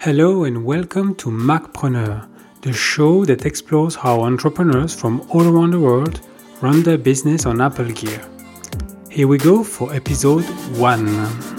[0.00, 2.24] Hello and welcome to Macpreneur,
[2.62, 6.20] the show that explores how entrepreneurs from all around the world
[6.60, 8.24] run their business on Apple Gear.
[9.10, 10.44] Here we go for episode
[10.78, 11.57] 1.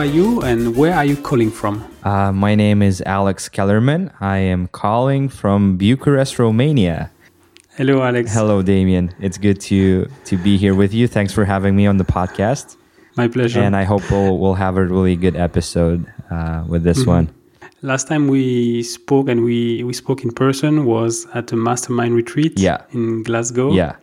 [0.00, 1.84] Are you and where are you calling from?
[2.04, 4.10] Uh, my name is Alex Kelerman.
[4.18, 7.10] I am calling from Bucharest, Romania.
[7.76, 8.32] Hello, Alex.
[8.32, 9.12] Hello, Damien.
[9.20, 11.06] It's good to to be here with you.
[11.06, 12.78] Thanks for having me on the podcast.
[13.14, 13.60] My pleasure.
[13.60, 17.10] And I hope we'll, we'll have a really good episode uh, with this mm-hmm.
[17.10, 17.34] one.
[17.82, 22.58] Last time we spoke and we, we spoke in person was at a mastermind retreat
[22.58, 22.84] yeah.
[22.92, 23.74] in Glasgow.
[23.74, 23.96] Yeah.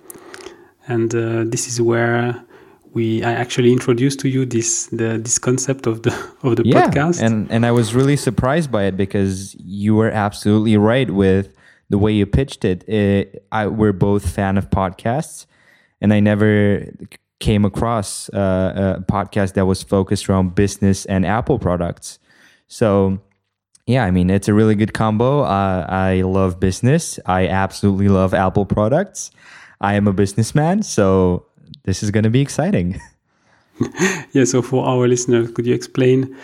[0.85, 2.39] And uh, this is where
[2.97, 6.89] we I actually introduced to you this the this concept of the of the yeah,
[6.89, 7.21] podcast.
[7.21, 11.47] And and I was really surprised by it because you were absolutely right with
[11.89, 12.87] the way you pitched it.
[12.89, 15.45] it I we're both fan of podcasts,
[16.01, 16.91] and I never
[17.39, 22.19] came across uh, a podcast that was focused around business and Apple products.
[22.67, 23.19] So
[23.85, 25.43] yeah, I mean, it's a really good combo.
[25.43, 27.19] Uh, I love business.
[27.25, 29.31] I absolutely love Apple products.
[29.79, 31.46] I am a businessman, so
[31.87, 33.01] this is going to be exciting.
[34.33, 36.35] yeah, so for our listeners, could you explain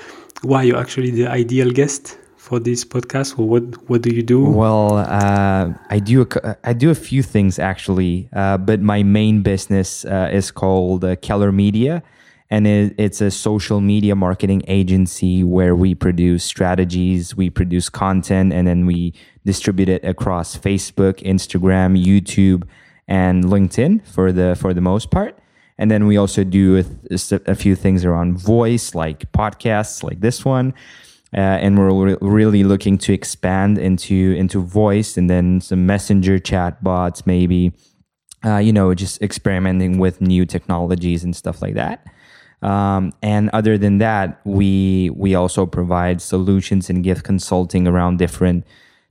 [0.41, 3.37] why you're actually the ideal guest for this podcast?
[3.37, 4.41] Or what what do you do?
[4.45, 9.43] Well, uh, I do a, I do a few things actually, uh, but my main
[9.43, 12.01] business uh, is called uh, Keller Media,
[12.49, 18.53] and it, it's a social media marketing agency where we produce strategies, we produce content,
[18.53, 19.13] and then we
[19.45, 22.63] distribute it across Facebook, Instagram, YouTube
[23.07, 25.37] and LinkedIn for the for the most part.
[25.77, 26.85] And then we also do a,
[27.47, 30.73] a few things around voice, like podcasts, like this one.
[31.35, 36.37] Uh, and we're re- really looking to expand into into voice, and then some messenger
[36.39, 37.71] chat bots, maybe.
[38.45, 42.05] Uh, you know, just experimenting with new technologies and stuff like that.
[42.61, 48.65] Um, and other than that, we we also provide solutions and give consulting around different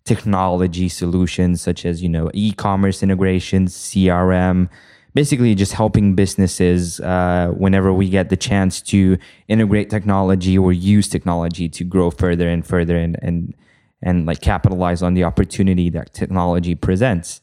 [0.04, 4.68] technology solutions such as you know e-commerce integrations crm
[5.14, 9.18] basically just helping businesses uh, whenever we get the chance to
[9.48, 13.54] integrate technology or use technology to grow further and further and and
[14.02, 17.40] and like capitalize on the opportunity that technology presents.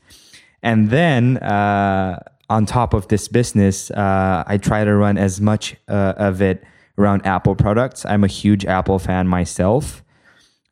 [0.62, 5.76] And then uh, on top of this business uh, i try to run as much
[5.88, 6.64] uh, of it
[6.98, 8.06] around apple products.
[8.06, 10.04] I'm a huge apple fan myself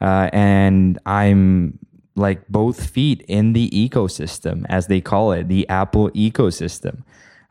[0.01, 1.79] uh, and I'm
[2.15, 7.03] like both feet in the ecosystem, as they call it, the Apple ecosystem.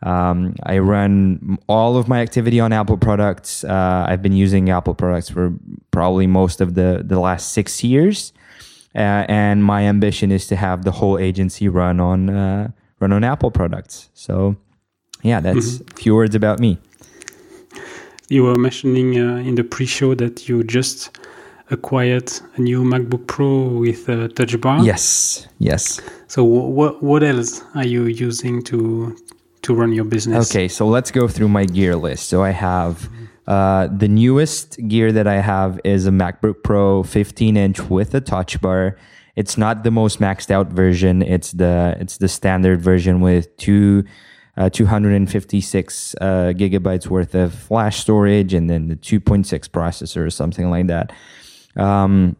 [0.02, 3.64] Um, I run all of my activity on Apple products.
[3.64, 5.54] Uh, I've been using Apple products for
[5.90, 8.32] probably most of the, the last six years.
[8.94, 13.24] Uh, and my ambition is to have the whole agency run on uh, run on
[13.24, 14.08] Apple products.
[14.14, 14.56] So,
[15.22, 15.90] yeah, that's mm-hmm.
[15.92, 16.78] a few words about me.
[18.28, 21.16] You were mentioning uh, in the pre-show that you just
[21.70, 24.82] acquired a new MacBook Pro with a touch bar.
[24.84, 26.00] Yes, yes.
[26.28, 29.16] So what what else are you using to
[29.62, 30.50] to run your business?
[30.50, 32.28] Okay, so let's go through my gear list.
[32.28, 33.08] So I have
[33.46, 38.20] uh, the newest gear that I have is a MacBook Pro 15 inch with a
[38.20, 38.96] touch bar.
[39.34, 41.22] It's not the most maxed out version.
[41.22, 44.04] It's the it's the standard version with two
[44.56, 46.24] uh, 256 uh,
[46.56, 51.12] gigabytes worth of flash storage and then the 2.6 processor or something like that.
[51.76, 52.36] Um,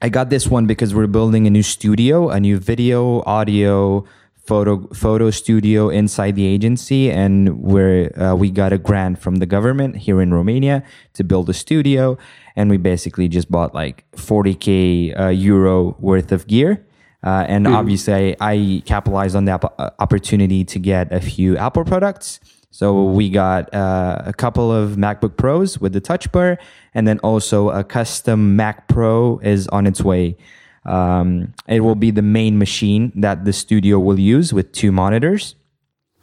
[0.00, 4.04] I got this one because we're building a new studio, a new video, audio,
[4.44, 9.46] photo photo studio inside the agency, and where uh, we got a grant from the
[9.46, 10.82] government here in Romania
[11.14, 12.18] to build a studio,
[12.56, 16.84] and we basically just bought like 40k uh, euro worth of gear.
[17.24, 17.72] Uh, and mm.
[17.72, 22.40] obviously, I, I capitalized on that uh, opportunity to get a few Apple products
[22.72, 26.58] so we got uh, a couple of MacBook Pros with the Touch Bar,
[26.94, 30.38] and then also a custom Mac Pro is on its way.
[30.86, 35.54] Um, it will be the main machine that the studio will use with two monitors,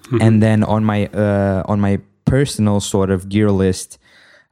[0.06, 0.22] mm-hmm.
[0.24, 4.00] and then on my uh, on my personal sort of gear list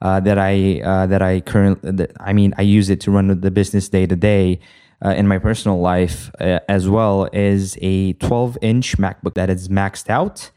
[0.03, 3.51] uh, that I uh, that I currently I mean I use it to run the
[3.51, 4.59] business day to day.
[5.05, 9.69] Uh, in my personal life uh, as well is a 12 inch MacBook that is
[9.69, 10.49] maxed out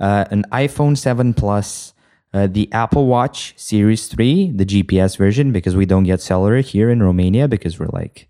[0.00, 1.94] uh, an iPhone 7 Plus,
[2.32, 6.90] uh, the Apple Watch Series 3, the GPS version, because we don't get cellular here
[6.90, 8.28] in Romania because we're like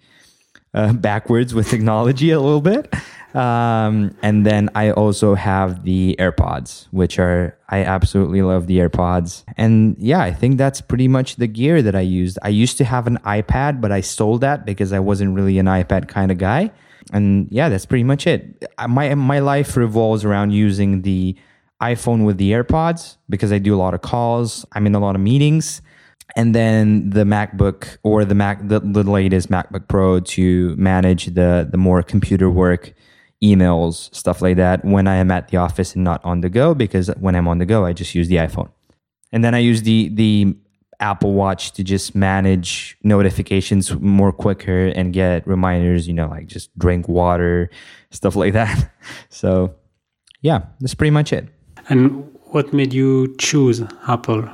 [0.75, 2.93] uh, backwards with technology a little bit.
[3.35, 9.43] Um, and then I also have the AirPods, which are, I absolutely love the AirPods.
[9.57, 12.39] And yeah, I think that's pretty much the gear that I used.
[12.43, 15.67] I used to have an iPad, but I sold that because I wasn't really an
[15.67, 16.71] iPad kind of guy.
[17.13, 18.65] And yeah, that's pretty much it.
[18.87, 21.37] My, my life revolves around using the
[21.83, 25.15] iPhone with the AirPods because I do a lot of calls, I'm in a lot
[25.15, 25.83] of meetings
[26.37, 31.69] and then the MacBook or the Mac the, the latest MacBook Pro to manage the
[31.71, 32.95] the more computer work
[33.43, 36.75] emails, stuff like that when I am at the office and not on the go
[36.75, 38.71] because when I'm on the go, I just use the iPhone.
[39.33, 40.57] And then I use the the
[41.01, 46.77] Apple Watch to just manage notifications more quicker and get reminders, you know, like just
[46.79, 47.71] drink water,
[48.11, 48.91] stuff like that.
[49.29, 49.75] So,
[50.41, 51.47] yeah, that's pretty much it.
[51.89, 54.49] And what made you choose Apple?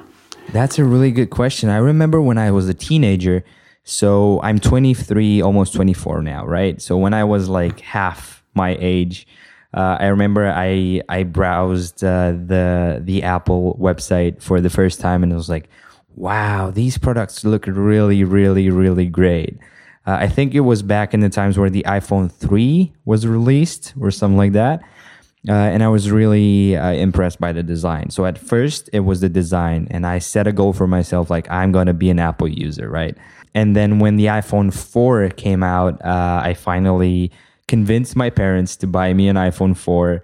[0.53, 1.69] That's a really good question.
[1.69, 3.45] I remember when I was a teenager,
[3.85, 6.81] so I'm 23, almost 24 now, right?
[6.83, 9.27] So when I was like half my age.
[9.73, 15.23] Uh, I remember I I browsed uh, the the Apple website for the first time
[15.23, 15.69] and it was like,
[16.17, 19.59] wow, these products look really really really great.
[20.07, 23.93] Uh, I think it was back in the times where the iPhone 3 was released
[24.01, 24.81] or something like that.
[25.49, 28.11] Uh, and I was really uh, impressed by the design.
[28.11, 31.51] So at first, it was the design, and I set a goal for myself like,
[31.51, 33.17] I'm going to be an Apple user, right?
[33.55, 37.33] And then when the iPhone 4 came out, uh, I finally
[37.69, 40.23] convinced my parents to buy me an iPhone 4.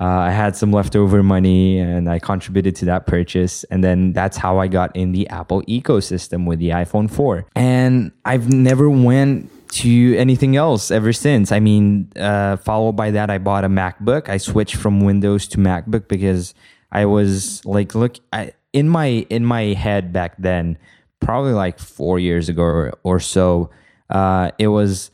[0.00, 3.62] Uh, I had some leftover money and I contributed to that purchase.
[3.64, 7.46] And then that's how I got in the Apple ecosystem with the iPhone 4.
[7.54, 11.50] And I've never went to anything else ever since.
[11.50, 14.28] I mean, uh, followed by that, I bought a MacBook.
[14.28, 16.54] I switched from Windows to MacBook because
[16.92, 20.78] I was like, look, I, in my in my head back then,
[21.18, 23.70] probably like four years ago or, or so,
[24.10, 25.10] uh, it was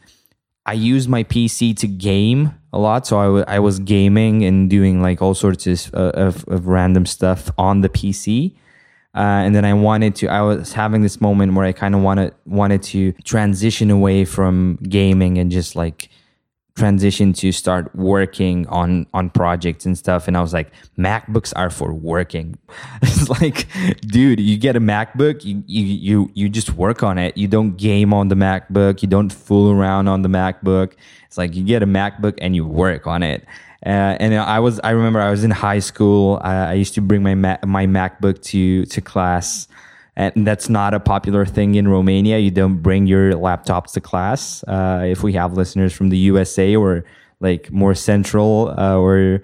[0.67, 3.07] I used my PC to game a lot.
[3.07, 7.07] So I, w- I was gaming and doing like all sorts of, of, of random
[7.07, 8.55] stuff on the PC.
[9.15, 12.01] Uh, and then I wanted to, I was having this moment where I kind of
[12.01, 16.11] wanted, wanted to transition away from gaming and just like
[16.81, 20.27] transition to start working on on projects and stuff.
[20.27, 22.59] And i was like macbooks are for working.
[23.03, 23.67] It's like
[24.01, 27.37] dude you get a macbook you, you you you just work on it.
[27.37, 29.03] You don't game on the macbook.
[29.03, 30.95] You don't fool around on the macbook.
[31.27, 33.45] It's like you get a macbook and you work on it
[33.85, 36.39] uh, and I was, I remember I was in high school.
[36.43, 39.69] I, I used to bring my Ma- my MacBook to to class,
[40.17, 42.39] and that's not a popular thing in Romania.
[42.39, 44.63] You don't bring your laptops to class.
[44.65, 47.05] Uh, if we have listeners from the USA or
[47.41, 49.41] like more central uh, or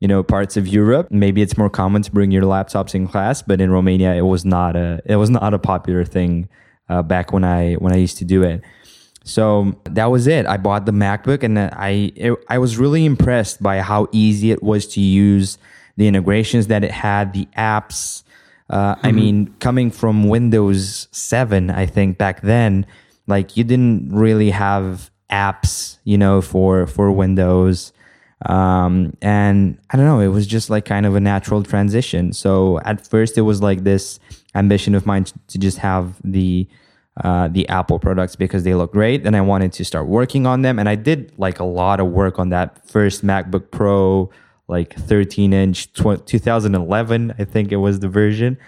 [0.00, 3.42] you know parts of Europe, maybe it's more common to bring your laptops in class.
[3.42, 6.48] But in Romania, it was not a it was not a popular thing
[6.88, 8.62] uh, back when I when I used to do it.
[9.26, 10.46] So that was it.
[10.46, 14.62] I bought the MacBook, and I it, I was really impressed by how easy it
[14.62, 15.58] was to use,
[15.96, 18.22] the integrations that it had, the apps
[18.68, 19.06] uh, mm-hmm.
[19.06, 22.86] I mean, coming from Windows 7, I think back then,
[23.26, 27.92] like you didn't really have apps, you know, for for Windows.
[28.44, 32.32] Um, and I don't know, it was just like kind of a natural transition.
[32.32, 34.20] So at first, it was like this
[34.54, 36.68] ambition of mine to just have the
[37.24, 40.62] uh, the Apple products because they look great, and I wanted to start working on
[40.62, 40.78] them.
[40.78, 44.30] And I did like a lot of work on that first MacBook Pro
[44.68, 48.58] like 13 inch 2011 i think it was the version.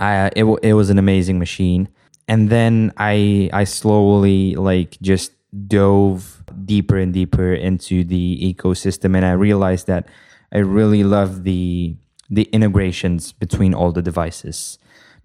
[0.00, 1.88] It, it was an amazing machine.
[2.26, 5.32] And then i i slowly like just
[5.66, 9.16] dove deeper and deeper into the ecosystem.
[9.16, 10.08] And i realized that
[10.52, 11.96] i really love the
[12.30, 14.78] the integrations between all the devices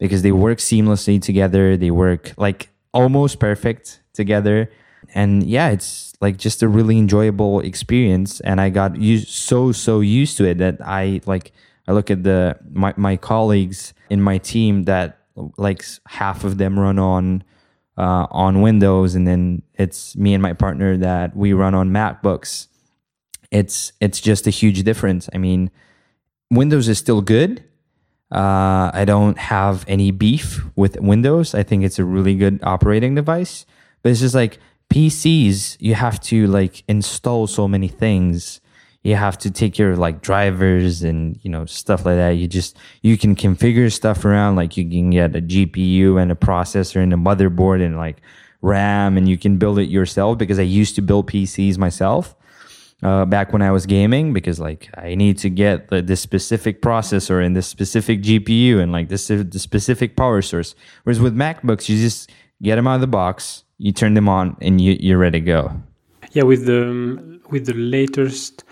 [0.03, 1.77] because they work seamlessly together.
[1.77, 4.69] They work like almost perfect together.
[5.15, 8.41] And yeah it's like just a really enjoyable experience.
[8.41, 11.53] And i got used so so used to it that i like
[11.87, 15.19] i look at the my, my colleagues in my team that
[15.57, 17.45] like half of them run on
[17.97, 19.15] uh, on windows.
[19.15, 22.67] And then it's me and my partner that we run on macbooks.
[23.51, 25.29] It's it's just a huge difference.
[25.33, 25.71] I mean
[26.51, 27.63] windows is still good
[28.31, 33.15] uh, i don't have any beef with windows i think it's a really good operating
[33.15, 33.65] device
[34.01, 34.59] but it's just like
[34.93, 38.61] PCs, you have to like install so many things.
[39.01, 42.31] You have to take your like drivers and you know stuff like that.
[42.31, 46.35] You just you can configure stuff around like you can get a GPU and a
[46.35, 48.21] processor and a motherboard and like
[48.61, 52.35] RAM and you can build it yourself because I used to build PCs myself.
[53.03, 56.81] Uh, back when I was gaming because like I need to get the, this specific
[56.81, 60.73] processor and this specific GPU and like this the specific power source.
[61.03, 62.31] Whereas with MacBooks, you just
[62.61, 65.45] get them out of the box, you turn them on, and you, you're ready to
[65.45, 65.71] go.
[66.31, 68.63] Yeah, with the with the latest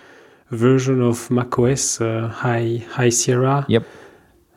[0.50, 3.66] version of macOS uh, High High Sierra.
[3.68, 3.84] Yep.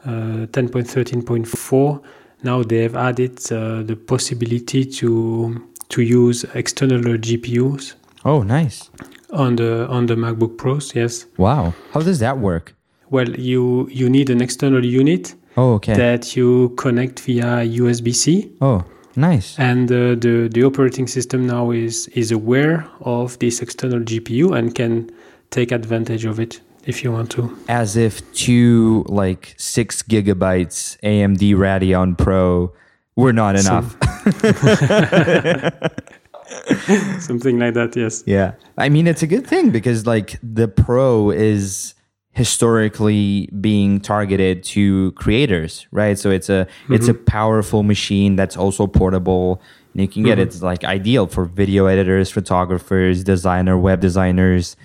[0.06, 2.04] Uh, 10.13.4.
[2.44, 8.90] Now they have added uh, the possibility to to use external GPUs Oh, nice.
[9.36, 10.96] On the on the MacBook Pros.
[10.96, 11.26] Yes.
[11.38, 11.74] Wow.
[11.92, 12.74] How does that work?
[13.10, 15.94] Well, you you need an external unit Oh, okay.
[15.96, 18.84] that you connect via USB-C, oh,
[19.16, 19.58] nice.
[19.58, 24.76] and uh, the the operating system now is is aware of this external GPU and
[24.76, 25.10] can
[25.52, 27.56] take advantage of it if you want to.
[27.70, 32.74] As if two like six gigabytes AMD Radeon Pro
[33.16, 33.96] were not enough.
[37.20, 37.96] Something like that.
[37.96, 38.24] Yes.
[38.26, 38.54] Yeah.
[38.78, 41.94] I mean, it's a good thing because like the Pro is
[42.32, 46.20] historically being targeted to creators, right?
[46.20, 49.62] So it's a it's a powerful machine that's also portable.
[49.94, 54.76] And you can get it's like ideal for video editors, photographers, designer, web designers,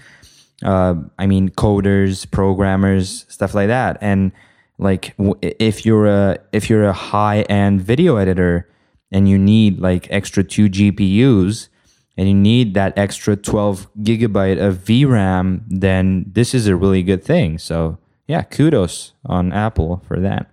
[0.62, 3.98] uh, I mean coders, programmers, stuff like that.
[4.00, 4.30] And
[4.78, 8.68] like w- if you're a if you're a high end video editor
[9.10, 11.68] and you need like extra two GPUs
[12.16, 17.24] and you need that extra 12 gigabyte of VRAM, then this is a really good
[17.24, 17.58] thing.
[17.58, 20.50] So yeah, kudos on Apple for that.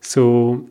[0.00, 0.66] So,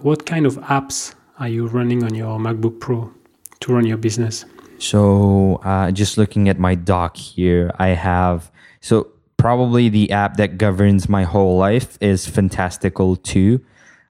[0.00, 3.12] what kind of apps are you running on your MacBook Pro
[3.60, 4.44] to run your business?
[4.78, 10.58] So uh, just looking at my dock here, I have so probably the app that
[10.58, 13.60] governs my whole life is Fantastical Two,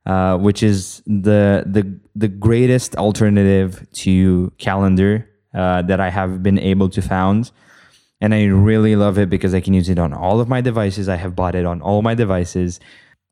[0.06, 6.58] uh, which is the the the greatest alternative to calendar uh, that I have been
[6.58, 7.50] able to found.
[8.20, 11.08] And I really love it because I can use it on all of my devices.
[11.08, 12.80] I have bought it on all my devices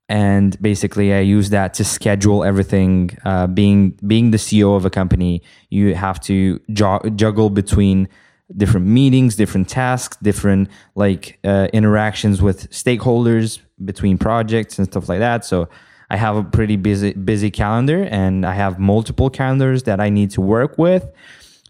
[0.08, 4.90] and basically i use that to schedule everything uh, being being the ceo of a
[4.90, 8.06] company you have to juggle between
[8.54, 15.20] different meetings different tasks different like uh, interactions with stakeholders between projects and stuff like
[15.20, 15.68] that so
[16.10, 20.30] i have a pretty busy busy calendar and i have multiple calendars that i need
[20.30, 21.10] to work with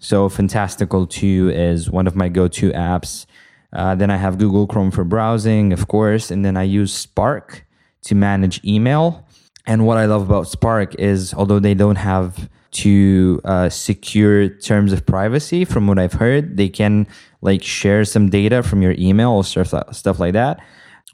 [0.01, 3.27] so fantastical 2 is one of my go-to apps
[3.73, 7.65] uh, then i have google chrome for browsing of course and then i use spark
[8.05, 9.27] to manage email.
[9.67, 14.93] And what I love about Spark is, although they don't have to uh, secure terms
[14.93, 17.07] of privacy, from what I've heard, they can
[17.41, 20.61] like share some data from your email or stuff stuff like that.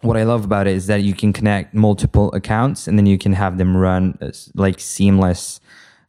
[0.02, 3.18] What I love about it is that you can connect multiple accounts and then you
[3.18, 5.60] can have them run as, like seamless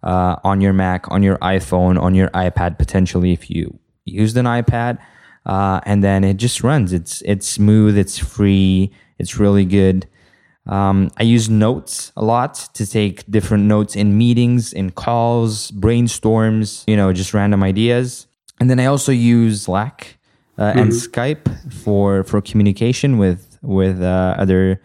[0.03, 4.45] uh, on your Mac, on your iPhone, on your iPad, potentially if you used an
[4.45, 4.97] iPad.
[5.45, 6.93] Uh, and then it just runs.
[6.93, 7.97] It's it's smooth.
[7.97, 8.91] It's free.
[9.17, 10.07] It's really good.
[10.67, 16.83] Um, I use notes a lot to take different notes in meetings, in calls, brainstorms,
[16.87, 18.27] you know, just random ideas.
[18.59, 20.19] And then I also use Slack
[20.59, 24.81] uh, and Skype for for communication with with uh, other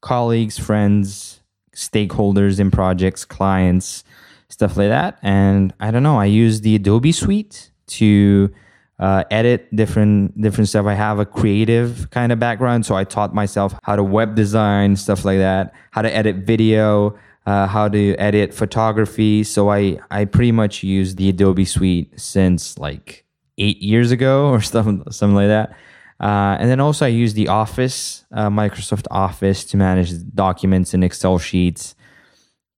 [0.00, 1.40] colleagues, friends,
[1.74, 4.04] stakeholders in projects, clients,
[4.48, 5.18] stuff like that.
[5.22, 8.50] And I don't know, I use the Adobe Suite to
[8.98, 10.86] uh, edit different different stuff.
[10.86, 14.96] I have a creative kind of background, so I taught myself how to web design
[14.96, 19.42] stuff like that, how to edit video, uh, how to edit photography.
[19.42, 23.24] So I I pretty much use the Adobe Suite since like
[23.58, 25.76] eight years ago or something something like that.
[26.20, 31.02] Uh, and then also I use the Office, uh, Microsoft Office, to manage documents and
[31.02, 31.94] Excel sheets.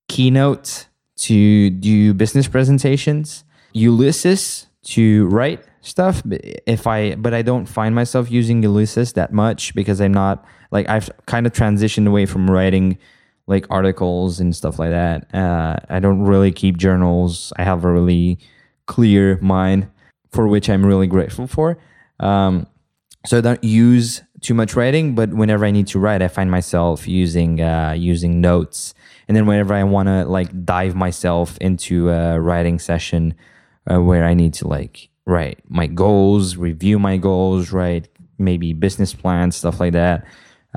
[0.08, 3.44] Keynote to do business presentations.
[3.72, 6.22] Ulysses to write stuff
[6.66, 10.88] if i but i don't find myself using ulysses that much because i'm not like
[10.88, 12.96] i've kind of transitioned away from writing
[13.46, 17.90] like articles and stuff like that uh, i don't really keep journals i have a
[17.90, 18.38] really
[18.86, 19.88] clear mind
[20.30, 21.78] for which i'm really grateful for
[22.20, 22.66] um,
[23.26, 26.50] so i don't use too much writing but whenever i need to write i find
[26.50, 28.94] myself using uh, using notes
[29.28, 33.34] and then whenever i want to like dive myself into a writing session
[33.90, 39.12] uh, where i need to like write my goals, review my goals, write maybe business
[39.12, 40.24] plans, stuff like that.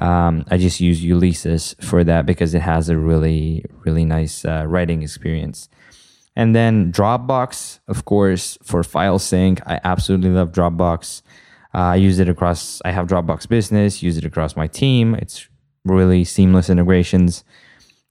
[0.02, 4.66] Um, I just use Ulysses for that because it has a really, really nice uh,
[4.68, 5.70] writing experience.
[6.36, 9.62] And then Dropbox, of course, for file sync.
[9.68, 11.22] I absolutely love Dropbox.
[11.74, 15.14] Uh, I use it across, I have Dropbox Business, use it across my team.
[15.16, 15.48] It's
[15.86, 17.44] really seamless integrations.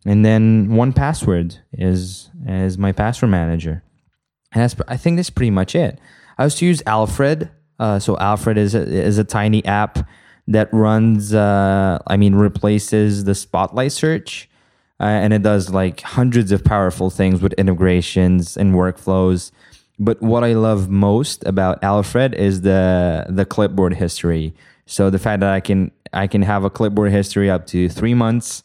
[0.06, 3.82] And then 1Password is is my password manager.
[4.52, 5.98] And that's I think that's pretty much it.
[6.38, 7.50] I used to use Alfred.
[7.80, 9.98] Uh, so Alfred is a, is a tiny app
[10.46, 11.34] that runs.
[11.34, 14.48] Uh, I mean, replaces the Spotlight search.
[15.00, 19.50] uh, and it does like hundreds of powerful things with integrations and workflows.
[19.98, 24.54] But what I love most about Alfred is the the clipboard history.
[24.86, 28.14] So the fact that I can I can have a clipboard history up to three
[28.14, 28.62] months,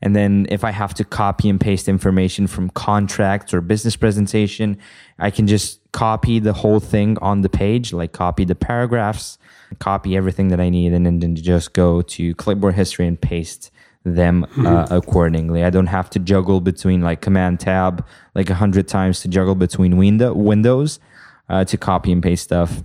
[0.00, 4.78] and then if I have to copy and paste information from contracts or business presentation,
[5.18, 9.38] I can just copy the whole thing on the page, like copy the paragraphs,
[9.80, 13.70] copy everything that I need, and then just go to clipboard history and paste
[14.14, 14.94] them uh, mm-hmm.
[14.94, 15.64] accordingly.
[15.64, 19.54] I don't have to juggle between like command tab like a hundred times to juggle
[19.54, 21.00] between window windows
[21.48, 22.82] uh, to copy and paste stuff.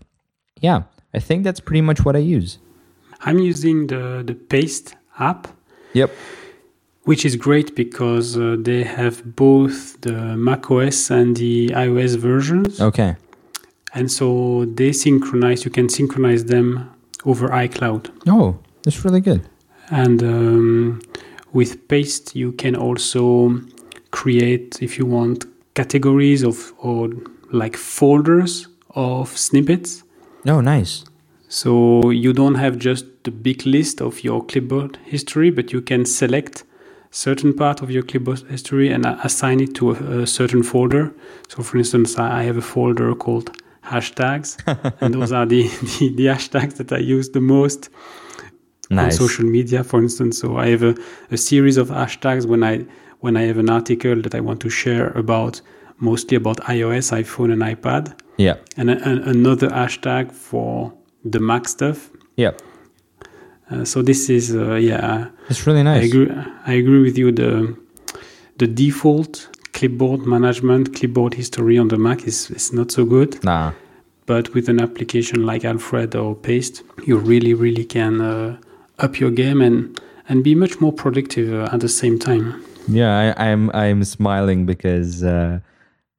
[0.60, 2.60] Yeah, I think that's pretty much what I use.
[3.22, 5.48] I'm using the the Paste app.
[5.94, 6.12] Yep.
[7.04, 12.80] Which is great because uh, they have both the macOS and the iOS versions.
[12.80, 13.16] Okay.
[13.94, 15.66] And so they synchronize.
[15.66, 16.90] You can synchronize them
[17.26, 18.10] over iCloud.
[18.28, 19.50] Oh, that's really good.
[19.92, 21.02] And um,
[21.54, 23.60] with Paste, you can also
[24.12, 27.10] create, if you want, categories of or
[27.52, 30.04] like folders of snippets.
[30.48, 31.04] Oh, nice.
[31.50, 36.06] So you don't have just the big list of your clipboard history, but you can
[36.06, 36.64] select
[37.12, 41.14] certain part of your clipboard history and assign it to a, a certain folder.
[41.50, 43.52] So, for instance, I have a folder called
[43.84, 44.58] hashtags,
[45.02, 45.64] and those are the,
[46.00, 47.90] the, the hashtags that I use the most
[48.92, 49.20] nice.
[49.20, 50.40] on social media, for instance.
[50.40, 50.96] So I have a,
[51.32, 52.86] a series of hashtags when I
[53.22, 55.62] when I have an article that I want to share about
[56.00, 58.20] mostly about iOS, iPhone, and iPad.
[58.38, 58.56] Yeah.
[58.78, 60.94] And a, a, another hashtag for
[61.24, 62.10] the Mac stuff.
[62.36, 62.52] Yeah.
[63.70, 65.30] Uh, so this is uh, yeah.
[65.50, 66.04] It's really nice.
[66.04, 66.30] I agree.
[66.66, 67.32] I agree with you.
[67.32, 67.78] The
[68.58, 73.44] the default clipboard management, clipboard history on the Mac is is not so good.
[73.44, 73.72] Nah.
[74.26, 78.22] But with an application like Alfred or Paste, you really really can.
[78.22, 78.58] Uh,
[79.02, 82.64] up your game and and be much more productive uh, at the same time.
[82.88, 85.60] Yeah, I, am I'm, I'm smiling because uh,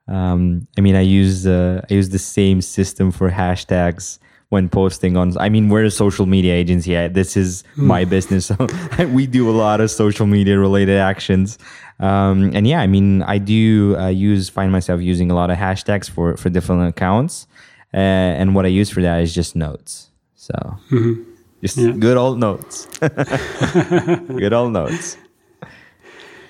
[0.08, 4.18] um, I mean I use uh, I use the same system for hashtags
[4.50, 5.36] when posting on.
[5.38, 6.96] I mean we're a social media agency.
[6.96, 7.84] I, this is mm.
[7.84, 8.56] my business, so
[9.12, 11.58] we do a lot of social media related actions.
[12.00, 15.58] Um, and yeah, I mean I do uh, use find myself using a lot of
[15.58, 17.46] hashtags for for different accounts,
[17.94, 17.96] uh,
[18.40, 20.10] and what I use for that is just notes.
[20.34, 20.54] So.
[20.90, 21.31] Mm-hmm.
[21.62, 21.92] Just yeah.
[21.92, 22.86] good old notes.
[22.98, 25.16] good old notes.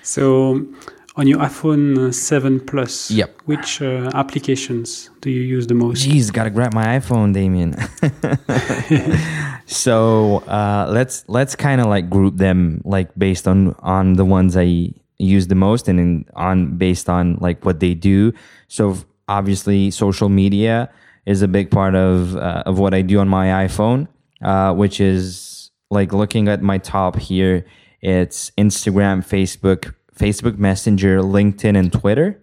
[0.01, 0.65] So,
[1.15, 3.39] on your iPhone 7 Plus, yep.
[3.45, 6.07] which uh, applications do you use the most?
[6.07, 7.75] Jeez, gotta grab my iPhone, Damien.
[9.67, 14.57] so uh, let's let's kind of like group them like based on on the ones
[14.57, 18.33] I use the most and in, on based on like what they do.
[18.67, 18.97] So
[19.27, 20.89] obviously, social media
[21.27, 24.07] is a big part of uh, of what I do on my iPhone
[24.43, 27.65] uh, which is like looking at my top here.
[28.01, 32.39] It's Instagram, Facebook, Facebook Messenger, LinkedIn, and Twitter.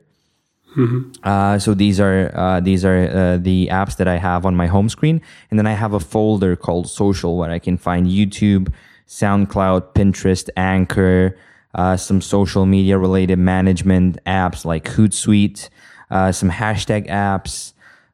[0.76, 1.12] Mm-hmm.
[1.24, 4.66] Uh, so these are uh, these are uh, the apps that I have on my
[4.66, 8.72] home screen, and then I have a folder called Social where I can find YouTube,
[9.08, 11.36] SoundCloud, Pinterest, Anchor,
[11.74, 15.68] uh, some social media related management apps like Hootsuite,
[16.10, 17.69] uh, some hashtag apps,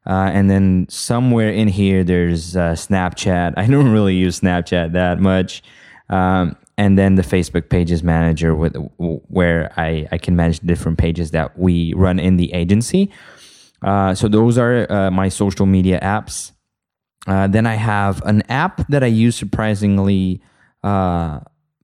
[0.07, 3.53] uh, and then somewhere in here, there's uh, Snapchat.
[3.57, 5.61] I don't really use Snapchat that much.
[6.09, 11.31] Um, and then the Facebook Pages Manager, with where I, I can manage different pages
[11.31, 13.11] that we run in the agency.
[13.81, 16.51] Uh, so those are uh, my social media apps.
[17.25, 20.41] Uh, then I have an app that I use surprisingly
[20.83, 21.39] uh,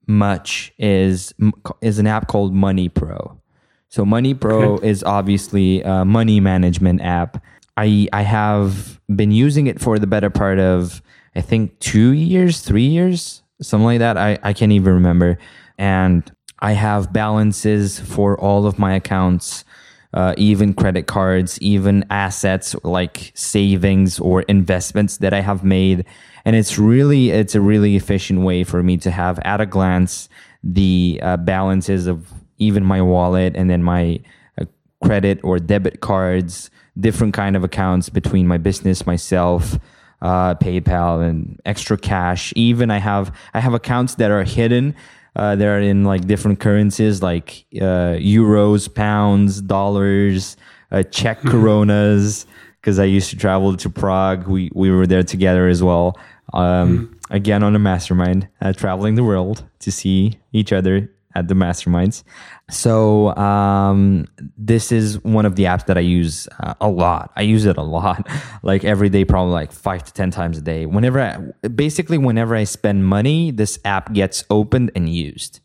[0.06, 1.34] much is
[1.80, 3.40] is an app called Money Pro.
[3.88, 4.88] So Money Pro okay.
[4.88, 7.42] is obviously a money management app
[7.76, 11.02] I I have been using it for the better part of
[11.36, 14.16] I think two years, three years, something like that.
[14.16, 15.38] I, I can't even remember.
[15.78, 19.64] And I have balances for all of my accounts,
[20.12, 26.04] uh, even credit cards, even assets like savings or investments that I have made.
[26.44, 30.28] And it's really it's a really efficient way for me to have at a glance
[30.62, 34.20] the uh, balances of even my wallet and then my
[34.58, 34.64] uh,
[35.02, 39.78] credit or debit cards different kind of accounts between my business, myself,
[40.22, 42.52] uh, PayPal, and extra cash.
[42.56, 44.94] Even I have I have accounts that are hidden.
[45.36, 50.56] Uh, they're in like different currencies, like uh, euros, pounds, dollars,
[50.92, 51.50] uh, Czech mm-hmm.
[51.50, 52.46] coronas.
[52.80, 56.18] Because I used to travel to Prague, we we were there together as well.
[56.52, 57.14] Um, mm.
[57.30, 62.22] Again, on a mastermind, uh, traveling the world to see each other at the masterminds.
[62.70, 67.32] So um, this is one of the apps that I use uh, a lot.
[67.36, 68.26] I use it a lot,
[68.62, 70.86] like every day, probably like five to ten times a day.
[70.86, 75.60] Whenever, I, basically, whenever I spend money, this app gets opened and used.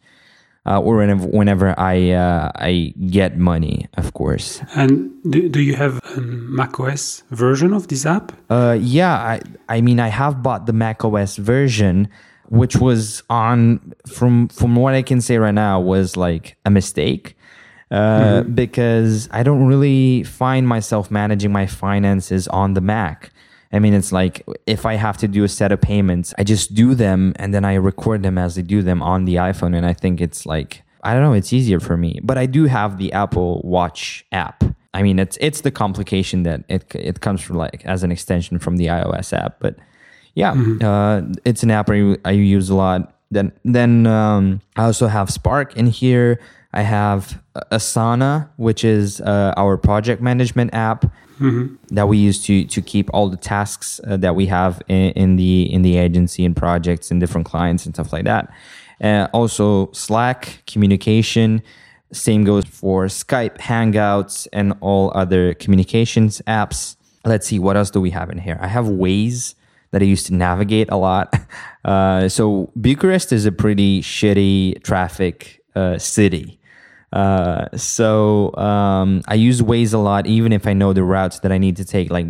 [0.66, 4.62] uh, or whenever, whenever I uh, I get money, of course.
[4.76, 8.34] And do, do you have a Mac OS version of this app?
[8.50, 12.08] Uh, yeah, I I mean I have bought the Mac OS version,
[12.50, 17.36] which was on from from what I can say right now was like a mistake.
[17.92, 23.32] Uh, because I don't really find myself managing my finances on the Mac.
[23.72, 26.76] I mean, it's like if I have to do a set of payments, I just
[26.76, 29.76] do them and then I record them as I do them on the iPhone.
[29.76, 32.20] And I think it's like, I don't know, it's easier for me.
[32.24, 34.64] But I do have the Apple Watch app.
[34.94, 38.58] I mean, it's it's the complication that it it comes from like as an extension
[38.60, 39.60] from the iOS app.
[39.60, 39.78] But
[40.40, 43.14] yeah, uh, it's an app I, I use a lot.
[43.30, 46.40] Then then um, I also have Spark in here.
[46.72, 51.06] I have Asana, which is uh, our project management app
[51.92, 55.36] that we use to to keep all the tasks uh, that we have in, in
[55.36, 58.52] the in the agency and projects and different clients and stuff like that.
[59.02, 61.62] Uh, also, Slack communication.
[62.12, 66.96] Same goes for Skype, Hangouts, and all other communications apps.
[67.24, 68.58] Let's see what else do we have in here.
[68.60, 69.54] I have Waze
[69.92, 71.34] that I used to navigate a lot.
[71.86, 76.60] Uh, so Bucharest is a pretty shitty traffic uh, city.
[77.14, 81.54] Uh, so um, I use Waze a lot, even if I know the routes that
[81.54, 82.28] I need to take, like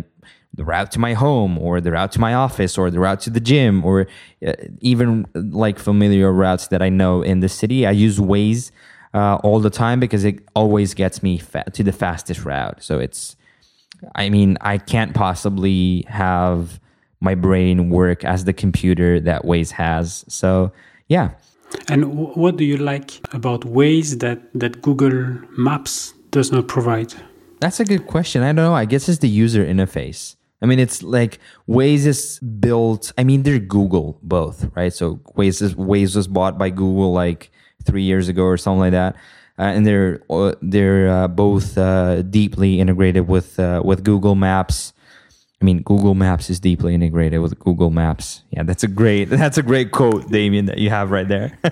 [0.54, 3.30] the route to my home, or the route to my office, or the route to
[3.30, 4.06] the gym, or
[4.46, 7.86] uh, even like familiar routes that I know in the city.
[7.86, 8.70] I use Waze
[9.14, 12.82] uh, all the time because it always gets me fa- to the fastest route.
[12.82, 13.36] So it's,
[14.14, 16.80] I mean, I can't possibly have
[17.20, 20.24] my brain work as the computer that Waze has.
[20.28, 20.72] So
[21.08, 21.30] yeah.
[21.88, 27.14] And w- what do you like about Waze that, that Google Maps does not provide?
[27.60, 28.42] That's a good question.
[28.42, 28.74] I don't know.
[28.74, 30.36] I guess it's the user interface.
[30.62, 33.12] I mean, it's like Waze is built.
[33.16, 34.92] I mean, they're Google both, right?
[34.92, 37.50] So Waze is Waze was bought by Google like
[37.84, 39.16] three years ago or something like that,
[39.58, 44.92] uh, and they're uh, they're uh, both uh, deeply integrated with uh, with Google Maps.
[45.60, 48.42] I mean, Google Maps is deeply integrated with Google Maps.
[48.50, 51.58] Yeah, that's a great that's a great quote, Damien, that you have right there.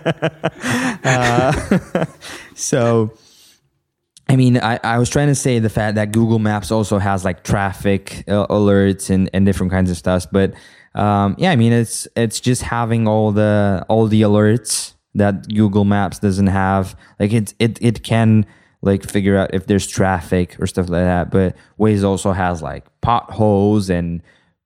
[1.04, 2.04] Uh,
[2.54, 3.12] so.
[4.30, 7.24] I mean, I, I was trying to say the fact that Google Maps also has
[7.24, 10.52] like traffic uh, alerts and, and different kinds of stuff, but
[10.94, 15.84] um, yeah, I mean, it's it's just having all the all the alerts that Google
[15.84, 16.96] Maps doesn't have.
[17.20, 18.44] Like it it it can
[18.82, 22.84] like figure out if there's traffic or stuff like that, but Waze also has like
[23.00, 24.22] potholes and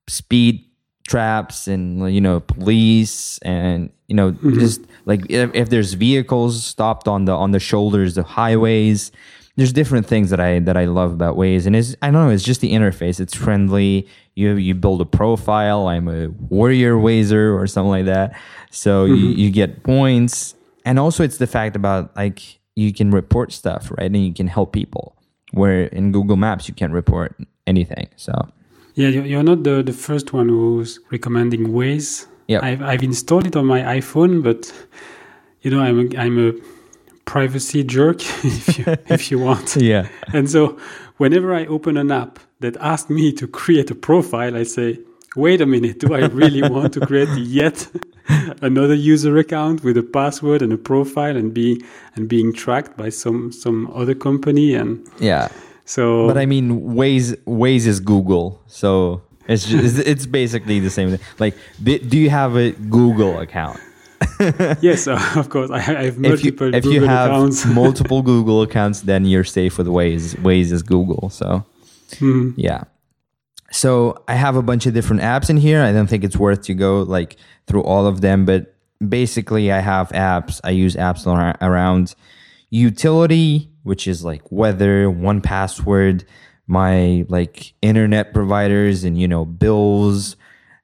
[0.09, 0.64] speed
[1.09, 4.59] traps and you know police and you know mm-hmm.
[4.59, 9.11] just like if, if there's vehicles stopped on the on the shoulders of highways
[9.57, 12.31] there's different things that I that I love about Waze, and is I don't know,
[12.31, 13.20] it's just the interface.
[13.20, 14.09] It's friendly.
[14.35, 15.88] You you build a profile.
[15.88, 18.38] I'm a warrior Wazer or something like that.
[18.70, 19.38] So you, mm-hmm.
[19.38, 24.06] you get points, and also it's the fact about like you can report stuff, right,
[24.06, 25.16] and you can help people.
[25.52, 28.08] Where in Google Maps you can't report anything.
[28.16, 28.32] So
[28.94, 32.26] Yeah, you- you're not the, the first one who's recommending Waze.
[32.48, 32.62] Yep.
[32.62, 34.72] I've, I've installed it on my iPhone, but
[35.62, 36.52] you know, I'm a, I'm a
[37.24, 39.76] privacy jerk, if you, if you want.
[39.76, 40.78] yeah, And so
[41.18, 44.98] whenever I open an app that asks me to create a profile, I say,
[45.37, 47.88] wait a minute, do I really want to create yet
[48.62, 51.83] another user account with a password and a profile and be
[52.16, 54.75] and being tracked by some some other company?
[54.75, 55.49] And yeah.
[55.85, 61.11] so But I mean, Waze Waze is Google, so it's just, it's basically the same
[61.11, 61.21] thing.
[61.38, 63.81] Like, do you have a Google account?
[64.81, 67.66] yes, uh, of course, I, I have if you multiple if Google you have accounts.
[67.66, 70.37] multiple Google accounts, then you're safe with Waze.
[70.37, 71.64] Waze is Google, so
[72.18, 72.51] Hmm.
[72.57, 72.85] yeah.
[73.72, 75.82] So I have a bunch of different apps in here.
[75.82, 78.74] I don't think it's worth to go like through all of them, but
[79.06, 80.61] basically I have apps.
[80.62, 81.26] I use apps
[81.61, 82.14] around
[82.68, 86.24] utility, which is like weather, 1Password,
[86.66, 90.37] my like internet providers and you know bills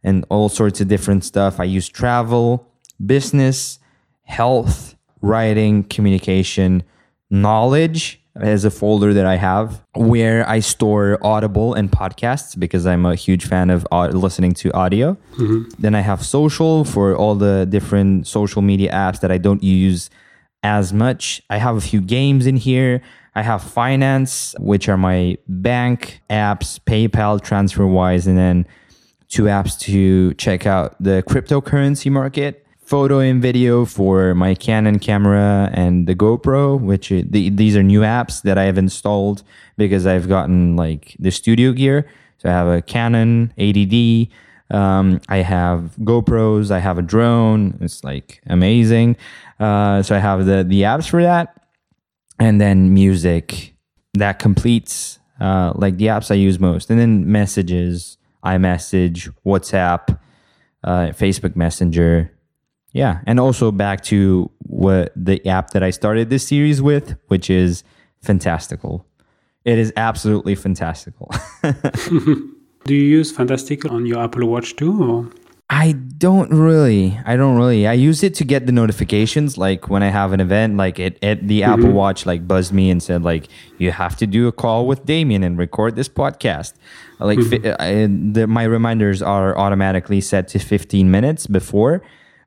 [0.03, 1.61] and all sorts of different stuff.
[1.61, 2.73] I use travel,
[3.05, 3.79] business,
[4.23, 6.83] health, writing, communication,
[7.31, 13.05] knowledge as a folder that I have where I store Audible and podcasts because I'm
[13.05, 15.17] a huge fan of au- listening to audio.
[15.37, 15.71] Mm-hmm.
[15.79, 20.11] Then I have social for all the different social media apps that I don't use
[20.63, 21.43] as much.
[21.51, 23.03] I have a few games in here.
[23.35, 28.67] I have finance, which are my bank apps, PayPal, TransferWise, and then
[29.29, 35.69] two apps to check out the cryptocurrency market photo and video for my canon camera
[35.75, 39.43] and the gopro which the, these are new apps that i have installed
[39.77, 43.77] because i've gotten like the studio gear so i have a canon add
[44.71, 46.71] Um, I have GoPros.
[46.71, 47.79] I have a drone.
[47.81, 49.17] It's like amazing.
[49.59, 51.47] Uh, so I have the the apps for that,
[52.39, 53.75] and then music
[54.15, 60.19] that completes uh, like the apps I use most, and then messages, iMessage, WhatsApp,
[60.85, 62.31] uh, Facebook Messenger.
[62.99, 67.49] Yeah, and also back to what the app that I started this series with, which
[67.49, 67.85] is
[68.23, 69.07] Fantastical.
[69.65, 71.31] It is absolutely fantastical.
[71.63, 75.05] Do you use Fantastical on your Apple Watch too?
[75.05, 75.31] Or?
[75.71, 77.17] I don't really.
[77.25, 77.87] I don't really.
[77.87, 79.57] I use it to get the notifications.
[79.57, 81.73] Like when I have an event, like it, it the mm-hmm.
[81.73, 85.07] Apple Watch like buzzed me and said like you have to do a call with
[85.07, 86.73] Damien and record this podcast.
[87.21, 87.77] Like mm-hmm.
[87.79, 92.03] I, the, my reminders are automatically set to 15 minutes before,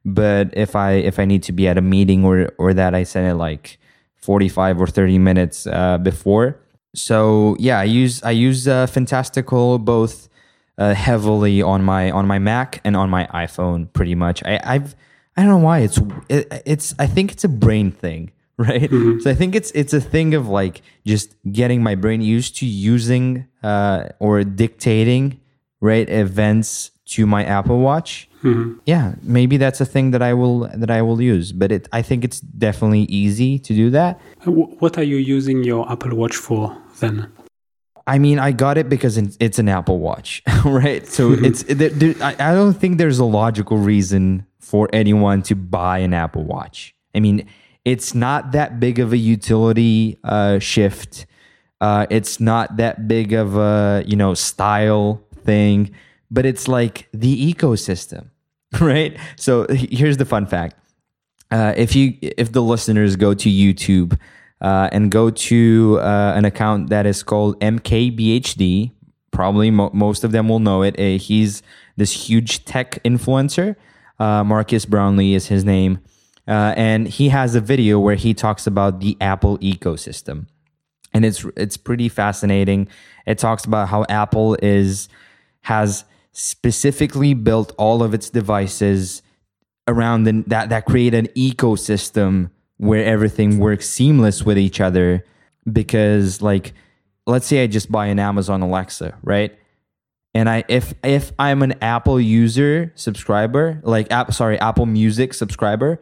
[0.05, 3.03] but if I if I need to be at a meeting or or that, I
[3.03, 3.77] send it like
[4.15, 6.59] 45 or 30 minutes uh, before.
[6.93, 10.29] So yeah, I use I use uh, Fantastical both
[10.77, 13.91] uh, heavily on my on my Mac and on my iPhone.
[13.93, 14.95] Pretty much, I, I've
[15.37, 18.89] I don't know why it's it, it's I think it's a brain thing, right?
[18.89, 19.19] Mm-hmm.
[19.19, 22.65] So I think it's it's a thing of like just getting my brain used to
[22.65, 25.39] using uh, or dictating
[25.79, 28.27] right events to my Apple Watch.
[28.43, 28.79] Mm-hmm.
[28.85, 31.51] Yeah, maybe that's a thing that I will that I will use.
[31.51, 34.19] But it, I think it's definitely easy to do that.
[34.45, 37.31] What are you using your Apple Watch for then?
[38.07, 41.07] I mean, I got it because it's an Apple Watch, right?
[41.07, 41.45] So mm-hmm.
[41.45, 46.95] it's I don't think there's a logical reason for anyone to buy an Apple Watch.
[47.13, 47.47] I mean,
[47.85, 51.27] it's not that big of a utility uh, shift.
[51.79, 55.91] Uh, it's not that big of a you know style thing
[56.31, 58.29] but it's like the ecosystem,
[58.79, 59.17] right?
[59.35, 60.75] So here's the fun fact:
[61.51, 64.17] uh, if you if the listeners go to YouTube
[64.61, 68.91] uh, and go to uh, an account that is called MKBHD,
[69.31, 70.97] probably mo- most of them will know it.
[70.97, 71.61] Uh, he's
[71.97, 73.75] this huge tech influencer.
[74.19, 75.99] Uh, Marques Brownlee is his name.
[76.47, 80.47] Uh, and he has a video where he talks about the Apple ecosystem,
[81.13, 82.87] and it's it's pretty fascinating.
[83.27, 85.07] It talks about how Apple is
[85.61, 89.21] has specifically built all of its devices
[89.87, 95.25] around the, that that create an ecosystem where everything works seamless with each other
[95.71, 96.73] because like
[97.27, 99.57] let's say I just buy an Amazon Alexa, right?
[100.33, 105.99] And I if if I'm an Apple user subscriber, like app sorry, Apple Music subscriber,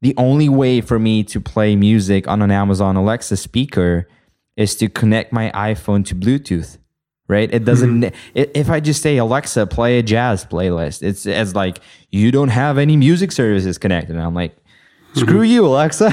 [0.00, 4.08] the only way for me to play music on an Amazon Alexa speaker
[4.56, 6.78] is to connect my iPhone to Bluetooth
[7.28, 7.52] right?
[7.52, 8.02] It doesn't.
[8.02, 8.42] Mm-hmm.
[8.54, 11.78] If I just say Alexa, play a jazz playlist, it's as like
[12.10, 14.16] you don't have any music services connected.
[14.16, 14.56] And I'm like,
[15.14, 15.44] screw mm-hmm.
[15.44, 16.12] you, Alexa.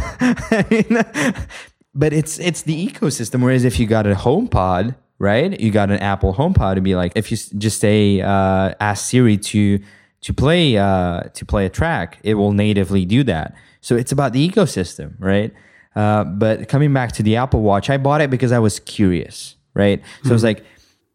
[1.96, 3.44] but it's it's the ecosystem.
[3.44, 5.60] Whereas if you got a HomePod, right?
[5.60, 9.10] You got an Apple home HomePod to be like, if you just say uh, ask
[9.10, 9.80] Siri to
[10.22, 13.56] to play uh, to play a track, it will natively do that.
[13.82, 15.54] So it's about the ecosystem, right?
[15.96, 19.56] Uh, but coming back to the Apple Watch, I bought it because I was curious,
[19.74, 20.02] right?
[20.02, 20.30] So mm-hmm.
[20.30, 20.66] I was like,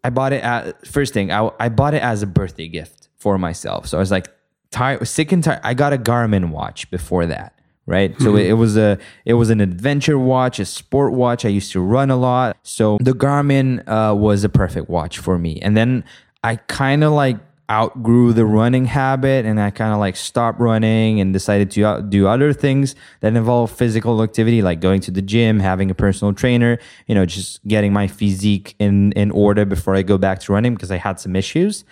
[0.05, 1.33] I bought it at first thing.
[1.33, 3.87] I, I bought it as a birthday gift for myself.
[3.89, 4.29] So I was like
[4.71, 5.61] tired, sick and tired.
[5.65, 8.13] I got a Garmin watch before that, right?
[8.13, 8.25] Mm-hmm.
[8.25, 11.45] So it, it, was a it was an adventure watch, a sport watch.
[11.45, 15.39] I used to run a lot, so the Garmin uh, was a perfect watch for
[15.39, 15.61] me.
[15.61, 16.05] And then
[16.45, 17.39] I kind of like
[17.71, 22.27] outgrew the running habit and I kind of like stopped running and decided to do
[22.27, 26.79] other things that involve physical activity like going to the gym, having a personal trainer,
[27.07, 30.75] you know, just getting my physique in in order before I go back to running
[30.75, 31.85] because I had some issues.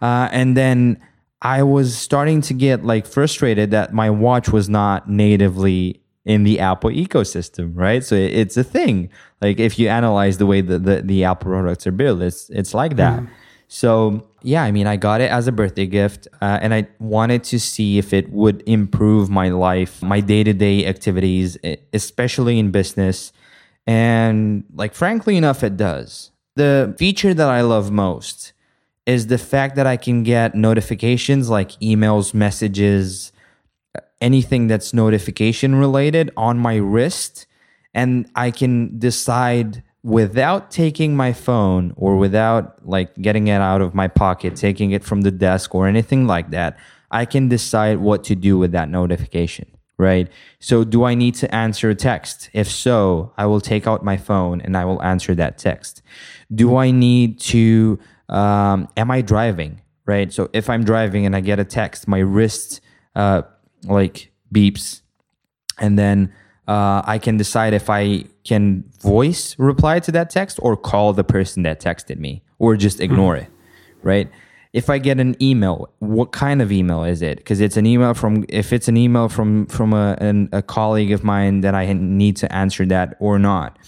[0.00, 1.00] Uh, and then
[1.42, 6.60] I was starting to get like frustrated that my watch was not natively in the
[6.60, 8.02] Apple ecosystem, right?
[8.02, 9.10] So it's a thing.
[9.42, 12.72] Like if you analyze the way that the, the Apple products are built, it's it's
[12.72, 13.20] like that.
[13.20, 13.28] Mm.
[13.68, 17.44] So yeah, I mean, I got it as a birthday gift, uh, and I wanted
[17.44, 21.56] to see if it would improve my life, my day to day activities,
[21.94, 23.32] especially in business.
[23.86, 26.30] And like, frankly enough, it does.
[26.56, 28.52] The feature that I love most
[29.06, 33.32] is the fact that I can get notifications like emails, messages,
[34.20, 37.46] anything that's notification related on my wrist,
[37.94, 43.94] and I can decide without taking my phone or without like getting it out of
[43.94, 46.78] my pocket, taking it from the desk or anything like that,
[47.10, 50.28] I can decide what to do with that notification, right?
[50.60, 52.50] So, do I need to answer a text?
[52.52, 56.02] If so, I will take out my phone and I will answer that text.
[56.54, 60.30] Do I need to, um, am I driving, right?
[60.30, 62.82] So, if I'm driving and I get a text, my wrist
[63.14, 63.42] uh,
[63.84, 65.00] like beeps
[65.80, 66.32] and then
[66.66, 71.24] uh, I can decide if I can voice reply to that text or call the
[71.24, 73.44] person that texted me or just ignore mm-hmm.
[73.44, 73.50] it,
[74.02, 74.30] right?
[74.74, 77.38] if I get an email, what kind of email is it?
[77.38, 81.12] Because it's an email from if it's an email from from a an, a colleague
[81.12, 83.78] of mine, then I need to answer that or not.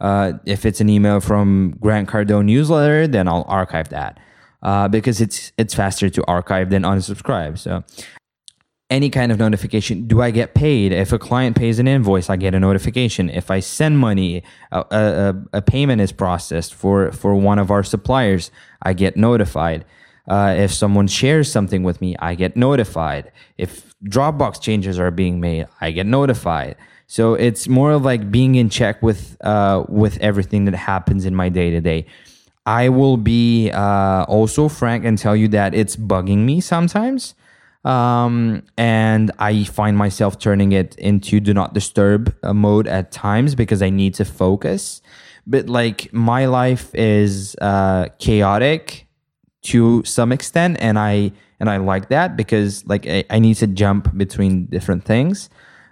[0.00, 4.18] Uh, if it's an email from Grant Cardone newsletter, then I'll archive that
[4.62, 7.58] uh, because it's it's faster to archive than unsubscribe.
[7.58, 7.84] So
[8.92, 10.06] any kind of notification.
[10.06, 10.92] Do I get paid?
[10.92, 13.30] If a client pays an invoice, I get a notification.
[13.30, 17.82] If I send money, a, a, a payment is processed for for one of our
[17.82, 18.50] suppliers,
[18.82, 19.86] I get notified.
[20.28, 23.32] Uh, if someone shares something with me, I get notified.
[23.56, 26.76] If Dropbox changes are being made, I get notified.
[27.06, 31.34] So it's more of like being in check with uh, with everything that happens in
[31.34, 32.04] my day to day.
[32.66, 37.34] I will be uh, also frank and tell you that it's bugging me sometimes.
[37.84, 43.54] Um, and I find myself turning it into do not disturb uh, mode at times
[43.54, 45.02] because I need to focus.
[45.46, 49.08] But like my life is uh, chaotic
[49.62, 53.68] to some extent and i and i like that because like i, I need to
[53.68, 55.50] jump between different things.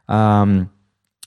[0.09, 0.70] Um,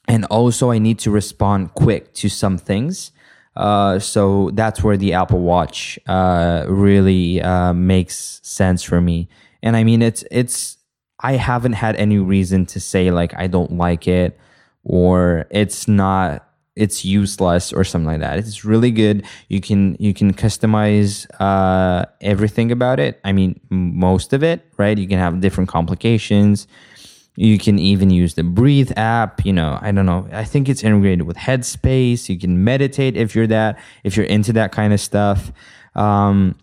[0.08, 3.12] and also i need to respond quick to some things.
[3.56, 9.28] Uh, so that's where the apple watch uh, really uh, makes sense for me
[9.63, 10.78] and i mean it's it's
[11.21, 14.39] i haven't had any reason to say like i don't like it
[14.84, 18.39] or it's not it's useless or something like that.
[18.39, 19.26] It's really good.
[19.47, 23.19] You can you can customize uh, everything about it.
[23.23, 24.97] I mean, most of it, right?
[24.97, 26.67] You can have different complications.
[27.36, 29.45] You can even use the Breathe app.
[29.45, 30.28] You know, I don't know.
[30.32, 32.30] I think it's integrated with Headspace.
[32.30, 35.52] You can meditate if you're that if you're into that kind of stuff.
[35.95, 36.56] Um,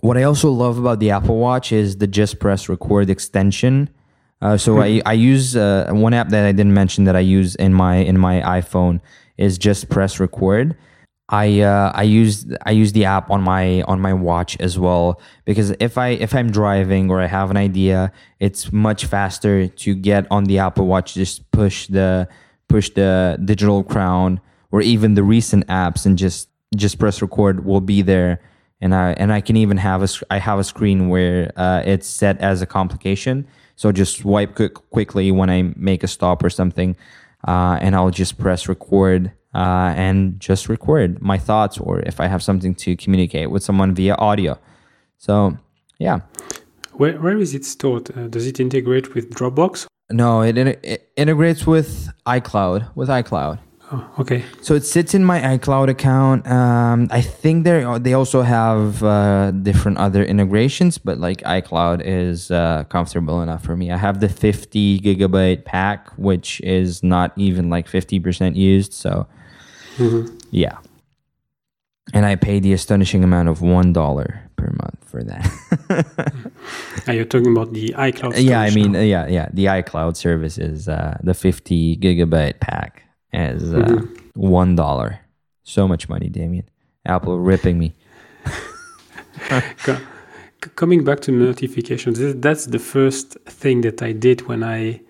[0.00, 3.90] what I also love about the Apple Watch is the Just Press Record extension.
[4.40, 4.80] Uh, so.
[4.80, 7.96] I, I use uh, one app that I didn't mention that I use in my
[7.96, 9.00] in my iPhone
[9.36, 10.76] is just press record.
[11.30, 15.20] I uh, I use I use the app on my on my watch as well
[15.44, 19.94] because if I if I'm driving or I have an idea, it's much faster to
[19.94, 22.28] get on the Apple Watch just push the
[22.68, 27.80] push the digital crown or even the recent apps and just just press record will
[27.82, 28.40] be there
[28.80, 32.06] and I and I can even have a I have a screen where uh, it's
[32.06, 33.46] set as a complication
[33.78, 36.96] so just swipe quick, quickly when I make a stop or something,
[37.46, 42.26] uh, and I'll just press record uh, and just record my thoughts or if I
[42.26, 44.58] have something to communicate with someone via audio.
[45.18, 45.56] So,
[46.00, 46.22] yeah.
[46.94, 48.10] Where, where is it stored?
[48.18, 49.86] Uh, does it integrate with Dropbox?
[50.10, 52.96] No, it, it integrates with iCloud.
[52.96, 53.60] With iCloud.
[53.90, 54.44] Oh, okay.
[54.60, 56.46] So it sits in my iCloud account.
[56.46, 62.50] Um, I think they they also have uh, different other integrations, but like iCloud is
[62.50, 63.90] uh, comfortable enough for me.
[63.90, 68.92] I have the 50 gigabyte pack, which is not even like 50% used.
[68.92, 69.26] So
[69.96, 70.36] mm-hmm.
[70.50, 70.76] yeah,
[72.12, 76.44] and I pay the astonishing amount of one dollar per month for that.
[77.06, 78.34] Are you talking about the iCloud?
[78.36, 79.48] Yeah, I mean, yeah, yeah.
[79.50, 84.14] The iCloud service is uh, the 50 gigabyte pack as uh, mm-hmm.
[84.34, 85.20] one dollar.
[85.62, 86.68] So much money, Damien.
[87.04, 87.94] Apple ripping me.
[90.76, 95.00] Coming back to notifications, that's the first thing that I did when I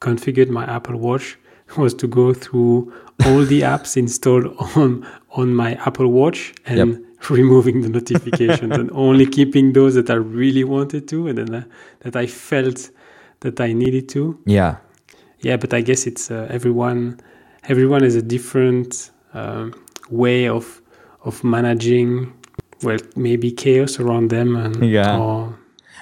[0.00, 1.38] configured my Apple Watch
[1.76, 2.92] was to go through
[3.26, 7.30] all the apps installed on on my Apple Watch and yep.
[7.30, 11.64] removing the notifications and only keeping those that I really wanted to and then uh,
[12.00, 12.90] that I felt
[13.40, 14.38] that I needed to.
[14.46, 14.76] Yeah.
[15.40, 17.20] Yeah, but I guess it's uh, everyone
[17.64, 19.74] everyone has a different um,
[20.10, 20.80] way of
[21.24, 22.32] of managing
[22.82, 25.58] well maybe chaos around them and yeah or,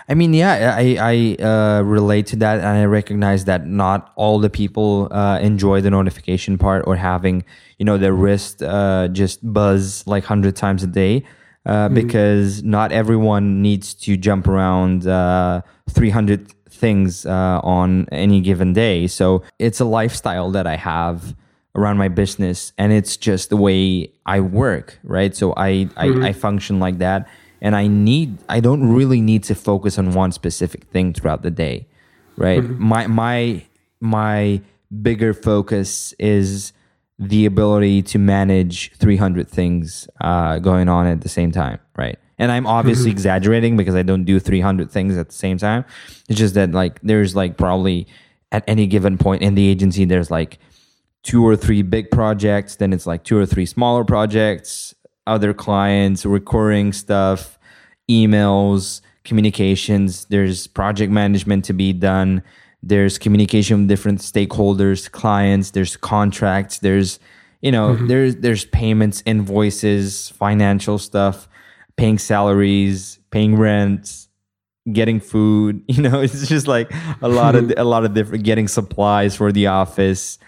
[0.09, 4.39] I mean, yeah, I I uh, relate to that, and I recognize that not all
[4.39, 7.45] the people uh, enjoy the notification part or having
[7.79, 11.25] you know their wrist uh, just buzz like hundred times a day,
[11.65, 11.95] uh, mm-hmm.
[11.95, 18.75] because not everyone needs to jump around uh, three hundred things uh, on any given
[18.75, 19.09] day.
[19.09, 21.35] So it's a lifestyle that I have
[21.77, 25.37] around my business and it's just the way I work, right?
[25.37, 26.25] So I, mm-hmm.
[26.25, 27.29] I, I function like that
[27.61, 31.51] and I need I don't really need to focus on one specific thing throughout the
[31.51, 31.87] day,
[32.37, 32.63] right?
[32.63, 32.83] Mm-hmm.
[32.83, 33.63] My my
[34.01, 34.61] my
[35.03, 36.73] bigger focus is
[37.19, 42.19] the ability to manage 300 things uh, going on at the same time, right?
[42.39, 43.17] And I'm obviously mm-hmm.
[43.17, 45.87] exaggerating because I don't do 300 things at the same time.
[46.29, 48.07] It's just that like there's like probably
[48.53, 50.59] at any given point in the agency there's like
[51.27, 54.95] two or three big projects, then it's like two or three smaller projects,
[55.27, 57.59] other clients, recurring stuff,
[58.09, 60.27] emails, communications.
[60.27, 62.45] There's project management to be done.
[62.81, 65.73] There's communication with different stakeholders, clients.
[65.73, 66.79] There's contracts.
[66.79, 67.19] There's
[67.61, 68.07] you know mm-hmm.
[68.07, 71.49] there's there's payments, invoices, financial stuff,
[71.97, 74.29] paying salaries, paying rents,
[74.93, 75.83] getting food.
[75.89, 79.51] You know, it's just like a lot of a lot of different getting supplies for
[79.51, 80.39] the office.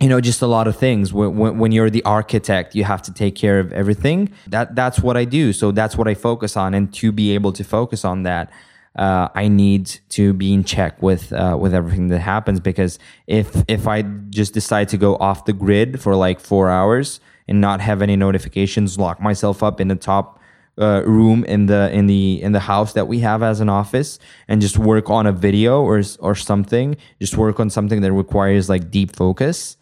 [0.00, 1.12] You know, just a lot of things.
[1.12, 4.30] When, when, when you're the architect, you have to take care of everything.
[4.46, 5.54] That that's what I do.
[5.54, 6.74] So that's what I focus on.
[6.74, 8.52] And to be able to focus on that,
[8.96, 13.64] uh, I need to be in check with uh, with everything that happens because if
[13.68, 17.80] if I just decide to go off the grid for like four hours and not
[17.80, 20.40] have any notifications, lock myself up in the top
[20.78, 24.18] uh, room in the in the in the house that we have as an office,
[24.48, 28.68] and just work on a video or or something, just work on something that requires
[28.68, 29.76] like deep focus.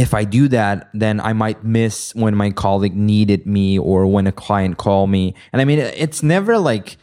[0.00, 4.26] If I do that, then I might miss when my colleague needed me or when
[4.26, 5.34] a client called me.
[5.52, 6.96] And I mean, it's never like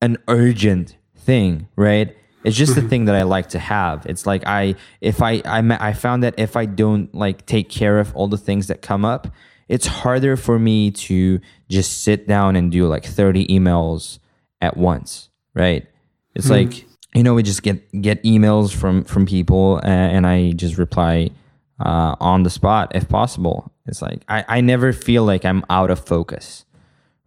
[0.00, 2.16] an urgent thing, right?
[2.44, 4.06] It's just a thing that I like to have.
[4.06, 7.98] It's like I if I I I found that if I don't like take care
[7.98, 9.26] of all the things that come up,
[9.68, 14.20] it's harder for me to just sit down and do like 30 emails
[14.60, 15.86] at once, right?
[16.36, 16.50] It's mm.
[16.50, 20.78] like you know we just get get emails from from people and, and I just
[20.78, 21.30] reply
[21.82, 23.72] uh, on the spot if possible.
[23.86, 26.64] It's like I I never feel like I'm out of focus,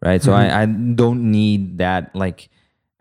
[0.02, 0.22] right?
[0.22, 0.56] So mm-hmm.
[0.56, 2.50] I I don't need that like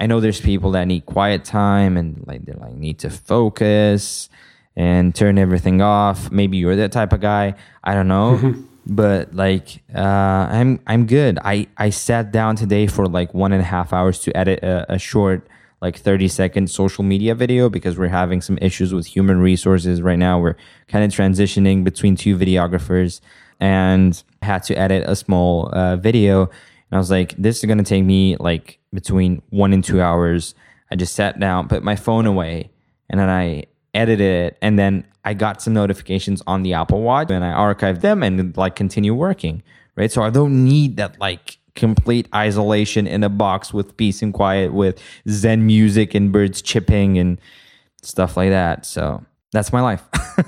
[0.00, 4.28] I know there's people that need quiet time and like they like need to focus
[4.76, 6.30] and turn everything off.
[6.30, 7.54] Maybe you're that type of guy.
[7.82, 8.54] I don't know.
[8.86, 11.38] but like uh, I'm I'm good.
[11.44, 14.94] I, I sat down today for like one and a half hours to edit a,
[14.94, 15.46] a short
[15.84, 20.18] like 30 second social media video because we're having some issues with human resources right
[20.18, 20.40] now.
[20.40, 20.56] We're
[20.88, 23.20] kind of transitioning between two videographers
[23.60, 24.10] and
[24.42, 26.50] had to edit a small uh, video
[26.94, 30.00] and I was like, this is going to take me like between one and two
[30.00, 30.54] hours.
[30.92, 32.70] I just sat down, put my phone away,
[33.10, 33.64] and then I
[33.94, 34.58] edited it.
[34.62, 38.56] And then I got some notifications on the Apple Watch and I archived them and
[38.56, 39.62] like continue working.
[39.96, 40.10] Right.
[40.10, 44.72] So I don't need that like complete isolation in a box with peace and quiet
[44.72, 47.40] with Zen music and birds chipping and
[48.02, 48.86] stuff like that.
[48.86, 50.02] So that's my life.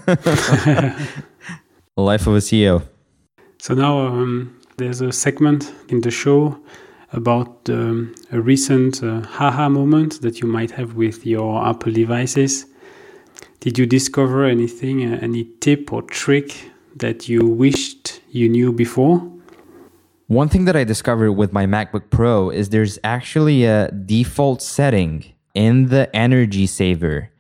[1.96, 2.82] life of a CEO.
[3.58, 6.58] So now um, there's a segment in the show
[7.12, 12.66] about um, a recent uh, haha moment that you might have with your Apple devices.
[13.60, 19.35] Did you discover anything, uh, any tip or trick that you wished you knew before?
[20.28, 25.24] One thing that I discovered with my MacBook Pro is there's actually a default setting
[25.54, 27.30] in the energy saver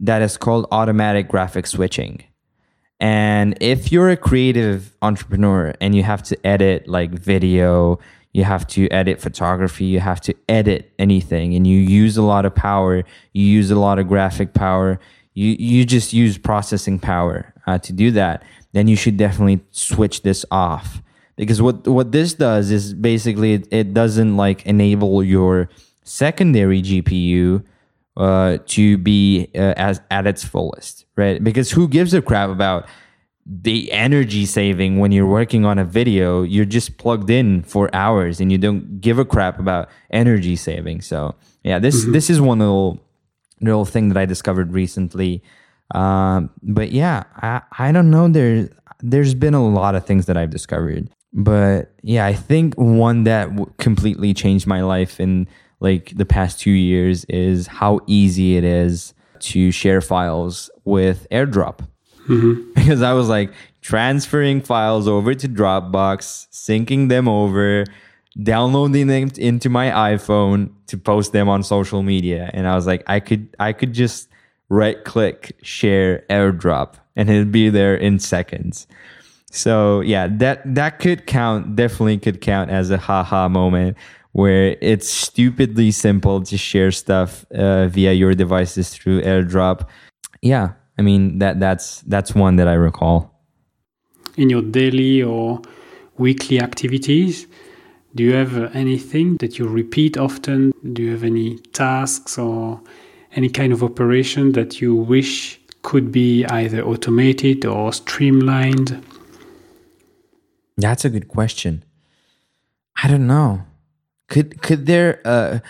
[0.00, 2.24] that is called automatic graphic switching.
[2.98, 7.98] And if you're a creative entrepreneur and you have to edit like video,
[8.32, 12.46] you have to edit photography, you have to edit anything, and you use a lot
[12.46, 13.04] of power,
[13.34, 14.98] you use a lot of graphic power,
[15.34, 20.22] you, you just use processing power uh, to do that, then you should definitely switch
[20.22, 21.02] this off.
[21.36, 25.68] Because what, what this does is basically it, it doesn't like enable your
[26.04, 27.64] secondary GPU
[28.16, 31.42] uh, to be uh, as at its fullest, right?
[31.42, 32.86] Because who gives a crap about
[33.46, 36.42] the energy saving when you're working on a video?
[36.42, 41.00] You're just plugged in for hours, and you don't give a crap about energy saving.
[41.00, 42.12] So yeah, this mm-hmm.
[42.12, 43.00] this is one little
[43.60, 45.42] little thing that I discovered recently.
[45.94, 48.28] Um, but yeah, I I don't know.
[48.28, 48.68] There's
[49.00, 53.50] there's been a lot of things that I've discovered, but yeah, I think one that
[53.50, 55.48] w- completely changed my life in
[55.80, 61.86] like the past two years is how easy it is to share files with AirDrop.
[62.28, 62.70] Mm-hmm.
[62.74, 67.84] Because I was like transferring files over to Dropbox, syncing them over,
[68.42, 72.50] downloading them into my iPhone to post them on social media.
[72.54, 74.28] And I was like, I could I could just
[74.68, 78.86] right click share AirDrop and it'd be there in seconds.
[79.54, 83.96] So yeah, that that could count, definitely could count as a haha moment
[84.32, 89.86] where it's stupidly simple to share stuff uh, via your devices through AirDrop.
[90.42, 93.30] Yeah, I mean that that's that's one that I recall.
[94.36, 95.62] In your daily or
[96.18, 97.46] weekly activities,
[98.16, 100.72] do you have anything that you repeat often?
[100.92, 102.80] Do you have any tasks or
[103.36, 109.00] any kind of operation that you wish could be either automated or streamlined?
[110.76, 111.84] That's a good question.
[113.02, 113.62] I don't know.
[114.28, 115.60] Could could there uh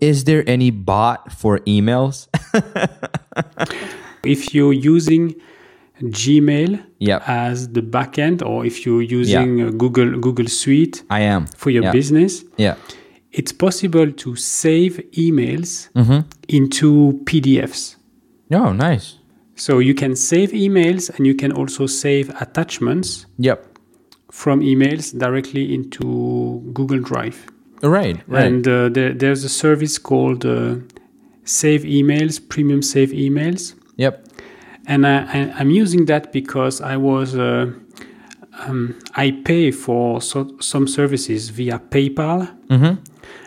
[0.00, 2.26] is there any bot for emails?
[4.24, 5.34] if you're using
[6.02, 7.22] Gmail yep.
[7.26, 9.76] as the backend, or if you're using yep.
[9.76, 12.44] Google Google Suite, I am for your business.
[12.56, 12.76] Yeah,
[13.32, 16.20] it's possible to save emails mm-hmm.
[16.48, 17.96] into PDFs.
[18.52, 19.16] Oh, nice!
[19.56, 23.26] So you can save emails, and you can also save attachments.
[23.38, 23.67] Yep.
[24.42, 26.04] From emails directly into
[26.76, 27.38] Google Drive.
[27.82, 28.46] Right, right.
[28.46, 30.76] and uh, there, there's a service called uh,
[31.44, 34.14] Save Emails, Premium Save Emails, yep.
[34.86, 35.16] and I,
[35.58, 37.72] I'm using that because I was uh,
[38.64, 42.94] um, I pay for so, some services via PayPal, Mm-hmm.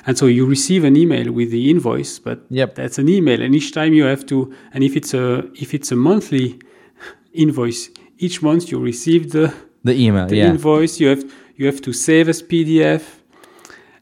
[0.08, 2.76] and so you receive an email with the invoice, but Yep.
[2.76, 4.38] that's an email, and each time you have to,
[4.74, 5.26] and if it's a
[5.64, 6.60] if it's a monthly
[7.34, 7.90] invoice,
[8.26, 9.54] each month you receive the
[9.84, 10.28] The email.
[10.28, 10.50] the yeah.
[10.50, 11.24] invoice you have
[11.58, 13.02] you have to save as pdf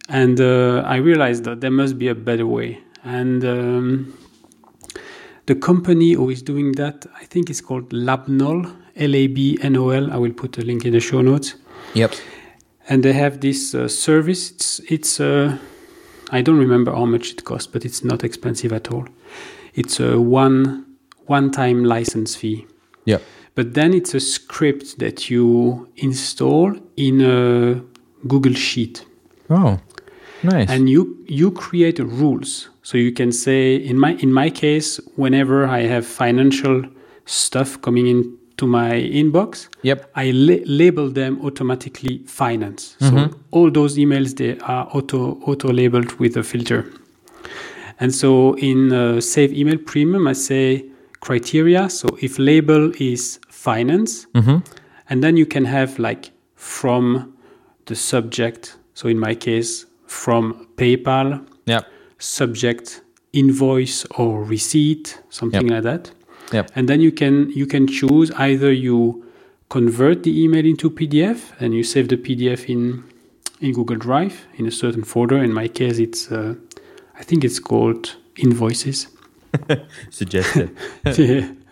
[0.10, 4.14] and uh, i realized that there must be a better way and um,
[5.46, 8.66] the company who is doing that i think it's called labnol
[8.96, 11.56] l-a-b-n-o-l i will put a link in the show notes
[11.94, 12.12] Yep.
[12.90, 15.58] and they have this uh, service it's it's uh,
[16.32, 19.06] i don't remember how much it costs but it's not expensive at all
[19.74, 20.86] it's a one
[21.28, 22.66] one time license fee
[23.06, 23.22] Yep.
[23.56, 27.82] But then it's a script that you install in a
[28.28, 29.06] Google Sheet,
[29.50, 29.80] Oh,
[30.44, 30.70] nice.
[30.70, 32.70] and you you create rules.
[32.84, 36.84] So you can say, in my in my case, whenever I have financial
[37.26, 40.10] stuff coming into my inbox, yep.
[40.16, 42.96] I la- label them automatically finance.
[43.00, 46.86] So all those emails they are auto auto labeled with a filter.
[48.02, 50.86] And so in uh, Save Email Premium, I say
[51.20, 51.90] criteria.
[51.90, 57.34] So if label is finance, and then you can have like from
[57.86, 58.78] the subject.
[58.94, 61.86] So in my case, from PayPal, Yep.
[62.18, 63.02] subject
[63.34, 65.72] invoice or receipt, something Yep.
[65.72, 66.12] like that
[66.52, 66.72] Yep.
[66.76, 69.24] and then you can you can choose either you
[69.70, 73.04] convert the email into pdf and you save the pdf in
[73.62, 76.56] in google drive in a certain folder in my case it's uh,
[77.20, 79.08] i think it's called invoices
[80.10, 80.76] Suggested.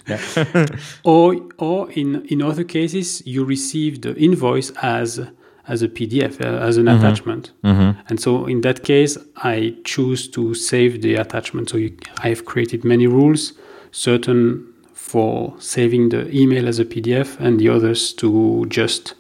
[0.08, 0.66] yeah.
[1.04, 5.20] or or in in other cases you receive the invoice as
[5.68, 6.98] as a pdf uh, as an mm-hmm.
[6.98, 7.52] attachment.
[7.64, 8.00] Mm-hmm.
[8.08, 11.70] And so in that case i choose to save the attachment.
[11.70, 13.54] So you, i've created many rules
[13.92, 19.14] certain for saving the email as a pdf and the others to just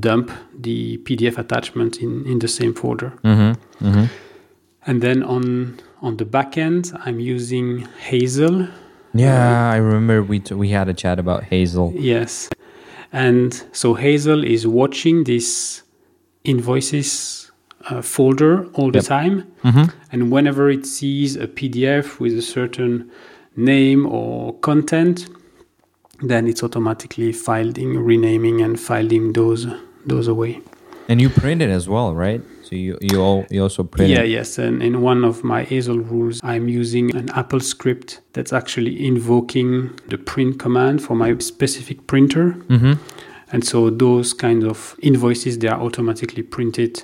[0.00, 3.12] dump the pdf attachment in in the same folder.
[3.22, 4.04] Mm-hmm.
[4.88, 8.66] And then on on the back end i'm using hazel
[9.14, 11.90] yeah, I remember we t- we had a chat about Hazel.
[11.96, 12.50] Yes.
[13.12, 15.82] And so Hazel is watching this
[16.44, 17.50] invoices
[17.88, 19.04] uh, folder all the Yep.
[19.06, 19.44] time.
[20.12, 23.10] And whenever it sees a PDF with a certain
[23.56, 25.28] name or content,
[26.22, 29.66] then it's automatically filing, renaming, and filing those
[30.04, 30.60] those away.
[31.08, 32.42] And you print it as well, right?
[32.66, 34.30] So you you all you also print Yeah, it.
[34.30, 34.58] yes.
[34.58, 39.90] And in one of my Hazel rules, I'm using an Apple script that's actually invoking
[40.08, 42.54] the print command for my specific printer.
[42.68, 42.94] Mm-hmm.
[43.52, 47.02] And so those kind of invoices, they are automatically printed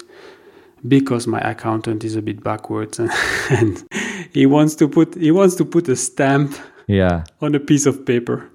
[0.89, 3.11] because my accountant is a bit backwards and,
[3.51, 3.85] and
[4.33, 6.57] he wants to put he wants to put a stamp
[6.89, 7.23] Yeah.
[7.41, 8.51] on a piece of paper.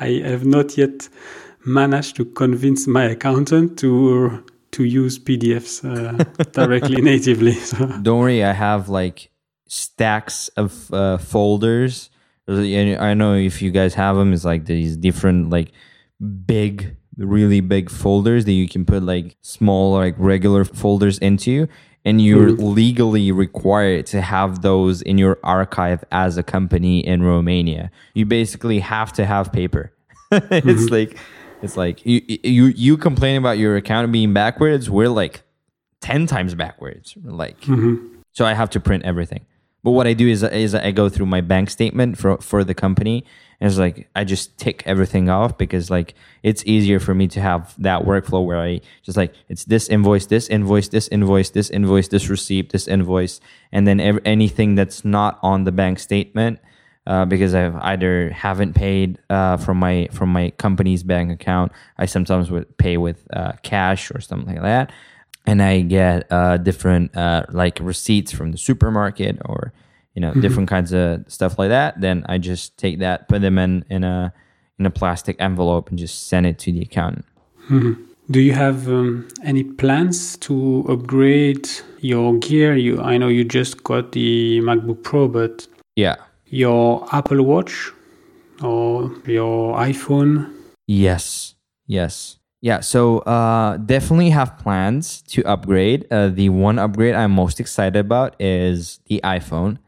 [0.00, 1.08] I have not yet
[1.66, 4.42] managed to convince my accountant to
[4.76, 6.22] to use PDFs uh,
[6.52, 7.52] directly natively.
[7.52, 7.86] So.
[8.02, 9.30] Don't worry, I have like
[9.66, 12.10] stacks of uh, folders.
[12.48, 15.72] I know if you guys have them, it's like these different like
[16.46, 21.68] big, really big folders that you can put like small like regular folders into,
[22.04, 27.90] and you're legally required to have those in your archive as a company in Romania.
[28.14, 29.92] You basically have to have paper.
[30.30, 31.18] it's like
[31.62, 34.90] it's like you you you complain about your account being backwards.
[34.90, 35.42] We're like
[36.00, 37.14] ten times backwards.
[37.22, 38.18] Like mm-hmm.
[38.32, 39.46] so, I have to print everything.
[39.82, 42.74] But what I do is is I go through my bank statement for for the
[42.74, 43.24] company,
[43.60, 47.40] and it's like I just tick everything off because like it's easier for me to
[47.40, 51.70] have that workflow where I just like it's this invoice, this invoice, this invoice, this
[51.70, 53.40] invoice, this receipt, this invoice,
[53.70, 56.58] and then ev- anything that's not on the bank statement
[57.06, 61.72] uh, because I've either haven't paid uh, from my from my company's bank account.
[61.98, 64.92] I sometimes would pay with uh, cash or something like that,
[65.46, 69.72] and I get uh, different uh, like receipts from the supermarket or
[70.14, 72.00] you know different kinds of stuff like that.
[72.00, 74.32] Then I just take that, put them in in a
[74.78, 77.24] in a plastic envelope, and just send it to the accountant.
[78.28, 81.68] Do you have um, any plans to upgrade
[82.00, 82.74] your gear?
[82.74, 86.16] You, I know you just got the MacBook Pro, but Yeah.
[86.56, 87.92] Your Apple Watch
[88.62, 90.52] or your iPhone?
[90.86, 91.54] Yes.
[91.86, 92.38] Yes.
[92.62, 92.80] Yeah.
[92.80, 96.06] So uh, definitely have plans to upgrade.
[96.10, 99.78] Uh, the one upgrade I'm most excited about is the iPhone.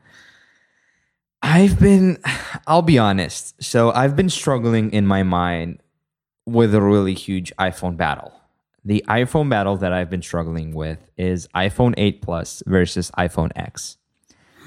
[1.42, 2.18] I've been,
[2.66, 3.54] I'll be honest.
[3.62, 5.80] So I've been struggling in my mind
[6.46, 8.32] with a really huge iPhone battle.
[8.84, 13.97] the iPhone battle that I've been struggling with is iPhone 8 Plus versus iPhone X.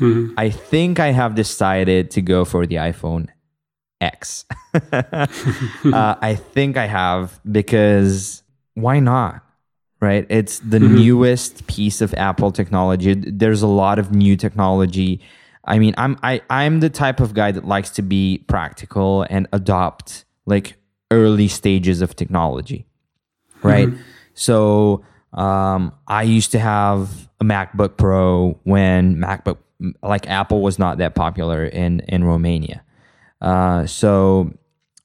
[0.01, 0.33] Mhm.
[0.37, 3.27] I think I have decided to go for the iPhone
[4.01, 4.45] X.
[4.91, 5.27] uh,
[6.21, 8.41] I think I have because
[8.73, 9.43] why not?
[10.01, 10.25] Right?
[10.29, 13.13] It's the newest piece of Apple technology.
[13.13, 15.21] There's a lot of new technology.
[15.65, 19.47] I mean, I'm I I'm the type of guy that likes to be practical and
[19.53, 20.77] adopt like
[21.11, 22.87] early stages of technology.
[23.61, 23.89] Right?
[24.33, 29.57] So, um I used to have a MacBook Pro when MacBook
[30.03, 32.83] like Apple was not that popular in in Romania.
[33.41, 34.53] Uh, so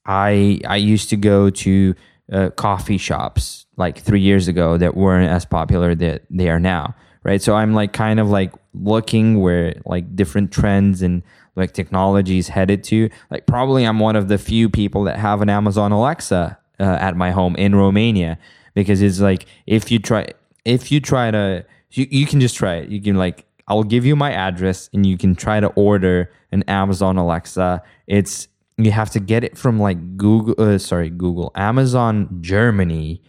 [0.05, 1.95] I I used to go to
[2.33, 6.95] uh, coffee shops like three years ago that weren't as popular that they are now,
[7.23, 7.41] right?
[7.43, 11.23] So I'm like kind of like looking where like different trends and
[11.55, 13.11] like technologies headed to.
[13.31, 17.17] Like probably I'm one of the few people that have an Amazon Alexa uh, at
[17.17, 18.39] my home in Romania
[18.75, 20.29] because it's like if you try
[20.65, 22.91] if you try to you, you can just try it.
[22.91, 26.63] You can like I'll give you my address and you can try to order an
[26.65, 27.83] Amazon Alexa.
[28.07, 28.49] It's
[28.79, 33.23] you have to get it from like Google uh, sorry, Google, Amazon Germany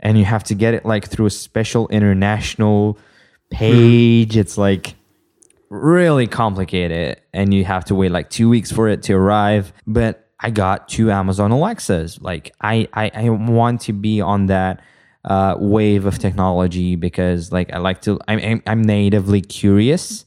[0.00, 2.98] and you have to get it like through a special international
[3.50, 4.36] page.
[4.36, 4.94] It's like
[5.68, 10.26] really complicated and you have to wait like 2 weeks for it to arrive, but
[10.38, 12.20] I got two Amazon Alexas.
[12.20, 14.82] Like I I, I want to be on that
[15.26, 20.24] uh, wave of technology because like I like to I'm I'm, I'm natively curious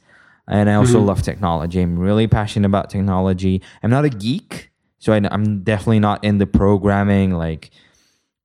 [0.48, 1.80] and I also love technology.
[1.80, 3.62] I'm really passionate about technology.
[3.84, 7.70] I'm not a geek, so I, I'm definitely not into programming like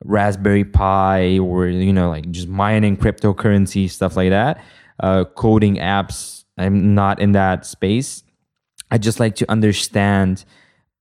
[0.04, 4.62] Raspberry Pi or you know like just mining cryptocurrency stuff like that.
[5.00, 6.44] Uh, coding apps.
[6.56, 8.22] I'm not in that space.
[8.90, 10.44] I just like to understand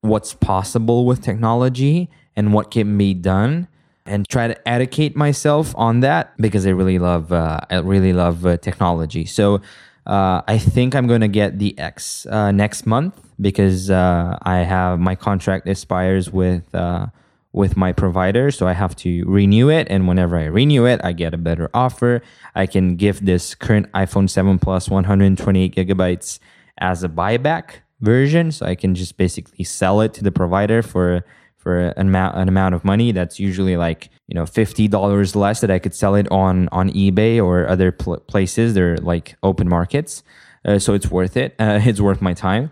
[0.02, 3.68] what's possible with technology and what can be done
[4.06, 8.46] and try to educate myself on that because I really love uh, I really love
[8.46, 9.26] uh, technology.
[9.26, 9.62] So
[10.06, 14.58] uh, I think I'm going to get the X uh, next month because uh, I
[14.60, 17.08] have my contract expires with uh,
[17.54, 19.88] with my provider, so I have to renew it.
[19.90, 22.22] And whenever I renew it, I get a better offer.
[22.56, 26.40] I can give this current iPhone 7 Plus 128 gigabytes
[26.80, 31.24] as a buyback version, so I can just basically sell it to the provider for
[31.64, 35.62] for an amount an amount of money that's usually like you know fifty dollars less
[35.62, 38.74] that I could sell it on on eBay or other pl- places.
[38.74, 40.24] They're like open markets,
[40.66, 41.56] uh, so it's worth it.
[41.58, 42.72] Uh, it's worth my time.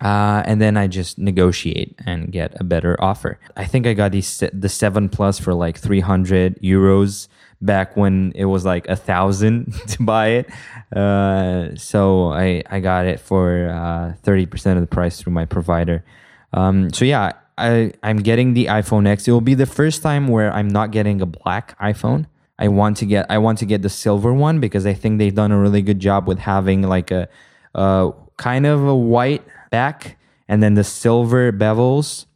[0.00, 3.40] Uh, and then I just negotiate and get a better offer.
[3.56, 7.28] I think I got these the seven plus for like three hundred euros
[7.60, 10.50] back when it was like a thousand to buy it.
[10.96, 15.46] Uh, so I I got it for uh, thirty percent of the price through my
[15.46, 16.04] provider.
[16.52, 19.26] Um, so yeah, I I'm getting the iPhone X.
[19.26, 22.26] It will be the first time where I'm not getting a black iPhone.
[22.58, 25.34] I want to get I want to get the silver one because I think they've
[25.34, 27.28] done a really good job with having like a,
[27.74, 32.26] a kind of a white back and then the silver bevels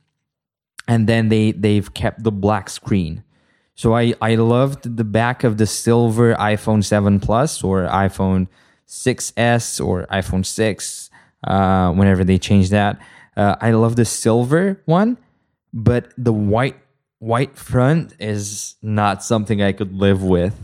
[0.87, 3.25] and then they they've kept the black screen.
[3.75, 8.49] So I I loved the back of the silver iPhone 7 Plus or iPhone
[8.87, 11.11] 6s or iPhone 6
[11.45, 13.01] uh, whenever they change that.
[13.37, 15.19] Uh, I love the silver one,
[15.73, 16.77] but the white
[17.19, 20.59] white front is not something I could live with.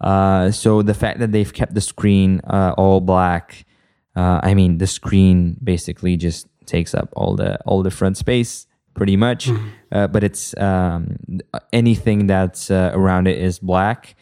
[0.00, 3.64] Uh, so the fact that they've kept the screen uh, all black,
[4.14, 8.66] uh, I mean the screen basically just takes up all the all the front space
[8.94, 9.50] pretty much,
[9.92, 11.18] uh, but it's um,
[11.72, 14.16] anything that's uh, around it is black.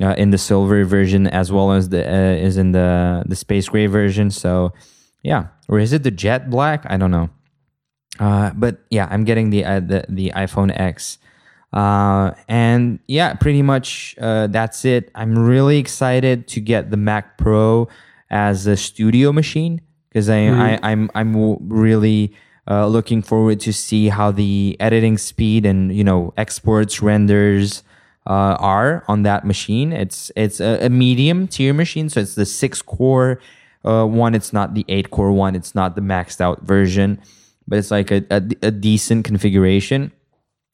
[0.00, 3.68] Uh, in the silver version as well as the uh, is in the the space
[3.68, 4.30] gray version.
[4.30, 4.72] So
[5.22, 6.84] yeah, or is it the jet black?
[6.88, 7.30] I don't know.
[8.18, 11.18] Uh, but yeah, I'm getting the uh, the the iPhone X,
[11.72, 15.10] uh, and yeah, pretty much uh, that's it.
[15.14, 17.88] I'm really excited to get the Mac Pro
[18.30, 22.34] as a studio machine because I, I I'm I'm really
[22.68, 27.82] uh, looking forward to see how the editing speed and you know exports renders
[28.26, 29.92] uh, are on that machine.
[29.92, 33.40] It's it's a, a medium tier machine, so it's the six core
[33.84, 34.34] uh, one.
[34.34, 35.54] It's not the eight core one.
[35.54, 37.20] It's not the maxed out version,
[37.66, 40.12] but it's like a, a, a decent configuration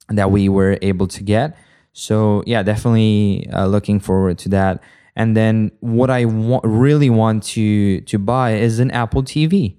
[0.09, 1.57] that we were able to get.
[1.93, 4.83] So yeah, definitely uh, looking forward to that.
[5.17, 9.77] And then what I wa- really want to to buy is an Apple TV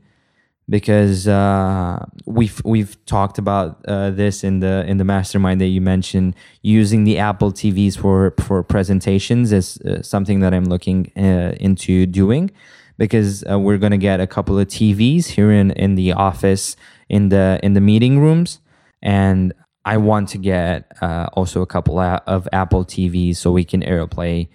[0.67, 5.81] because uh, we've we've talked about uh, this in the in the mastermind that you
[5.81, 11.55] mentioned using the Apple TVs for for presentations is uh, something that I'm looking uh,
[11.59, 12.51] into doing
[12.99, 16.75] because uh, we're going to get a couple of TVs here in in the office
[17.09, 18.59] in the in the meeting rooms
[19.01, 19.53] and
[19.85, 24.47] I want to get uh, also a couple of Apple TVs so we can AirPlay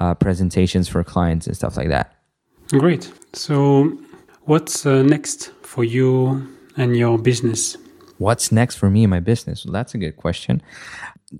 [0.00, 2.14] uh, presentations for clients and stuff like that.
[2.68, 3.12] Great.
[3.32, 3.92] So,
[4.42, 7.76] what's uh, next for you and your business?
[8.18, 9.64] What's next for me and my business?
[9.64, 10.62] Well, that's a good question.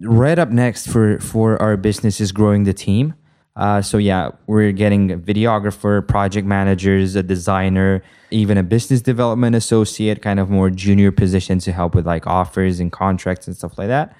[0.01, 3.15] Right up next for for our business is growing the team.
[3.59, 9.57] Uh, so yeah, we're getting a videographer, project managers, a designer, even a business development
[9.57, 13.77] associate, kind of more junior position to help with like offers and contracts and stuff
[13.77, 14.17] like that.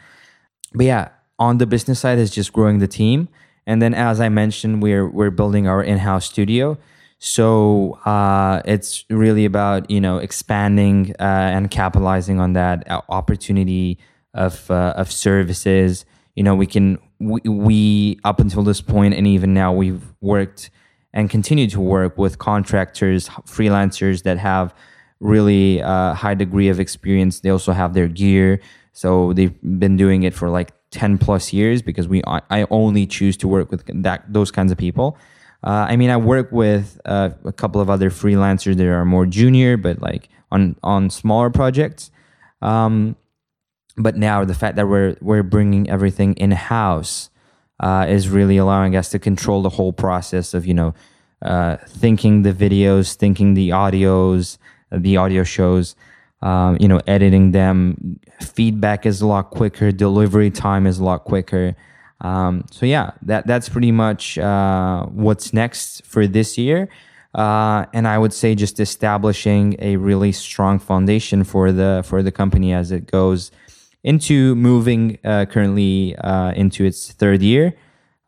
[0.75, 1.09] But yeah,
[1.39, 3.29] on the business side is just growing the team,
[3.65, 6.77] and then as I mentioned, we're we're building our in-house studio.
[7.21, 11.23] So uh, it's really about you know expanding uh,
[11.55, 13.99] and capitalizing on that opportunity
[14.35, 16.05] of uh, of services.
[16.35, 20.71] You know, we can we, we up until this point and even now we've worked
[21.13, 24.75] and continue to work with contractors freelancers that have
[25.21, 27.41] really uh, high degree of experience.
[27.41, 28.61] They also have their gear.
[28.93, 33.37] So they've been doing it for like 10 plus years because we i only choose
[33.37, 35.19] to work with that those kinds of people.
[35.63, 39.27] Uh, i mean i work with uh, a couple of other freelancers that are more
[39.27, 42.11] junior but like on on smaller projects.
[42.63, 43.17] Um,
[43.99, 47.31] but now the fact that we're we're bringing everything in house
[47.81, 50.95] uh, is really allowing us to control the whole process of you know
[51.43, 54.59] uh, thinking the videos, thinking the audios,
[54.91, 55.95] the audio shows,
[56.43, 58.19] um, you know, editing them.
[58.41, 59.93] Feedback is a lot quicker.
[59.93, 61.77] Delivery time is a lot quicker.
[62.21, 66.89] Um, so yeah, that that's pretty much uh, what's next for this year.
[67.35, 72.33] Uh, and I would say just establishing a really strong foundation for the for the
[72.33, 73.53] company as it goes
[74.09, 77.75] into moving uh, currently uh, into its third year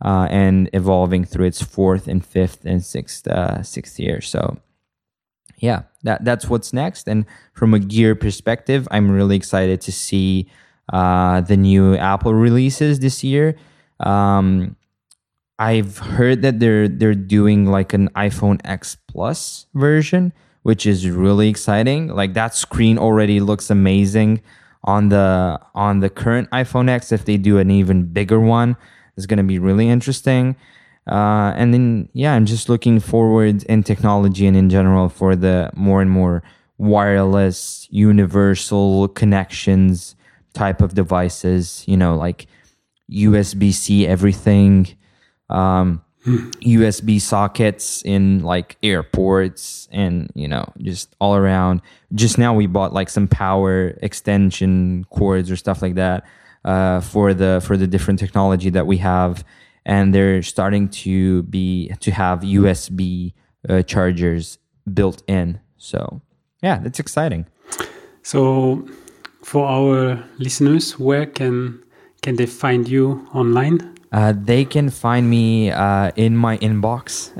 [0.04, 4.20] uh, and evolving through its fourth and fifth and sixth uh, sixth year.
[4.20, 4.58] So
[5.56, 7.08] yeah, that that's what's next.
[7.08, 7.24] And
[7.54, 10.50] from a gear perspective, I'm really excited to see
[10.92, 13.56] uh, the new Apple releases this year.
[14.00, 14.76] Um,
[15.58, 21.48] I've heard that they're they're doing like an iPhone X Plus version, which is really
[21.48, 22.08] exciting.
[22.08, 24.42] Like that screen already looks amazing
[24.84, 28.76] on the on the current iPhone X if they do an even bigger one
[29.16, 30.56] is going to be really interesting.
[31.06, 35.70] Uh, and then yeah, I'm just looking forward in technology and in general for the
[35.74, 36.42] more and more
[36.78, 40.16] wireless universal connections
[40.54, 41.84] type of devices.
[41.86, 42.46] You know, like
[43.10, 44.88] USB C everything.
[45.48, 51.80] Um, USB sockets in like airports and you know just all around.
[52.14, 56.24] Just now we bought like some power extension cords or stuff like that
[56.64, 59.44] uh, for the for the different technology that we have,
[59.86, 63.32] and they're starting to be to have USB
[63.68, 64.58] uh, chargers
[64.92, 65.58] built in.
[65.78, 66.20] So
[66.62, 67.46] yeah, that's exciting.
[68.22, 68.86] So
[69.42, 71.82] for our listeners, where can
[72.20, 73.96] can they find you online?
[74.12, 77.30] Uh, they can find me uh, in my inbox,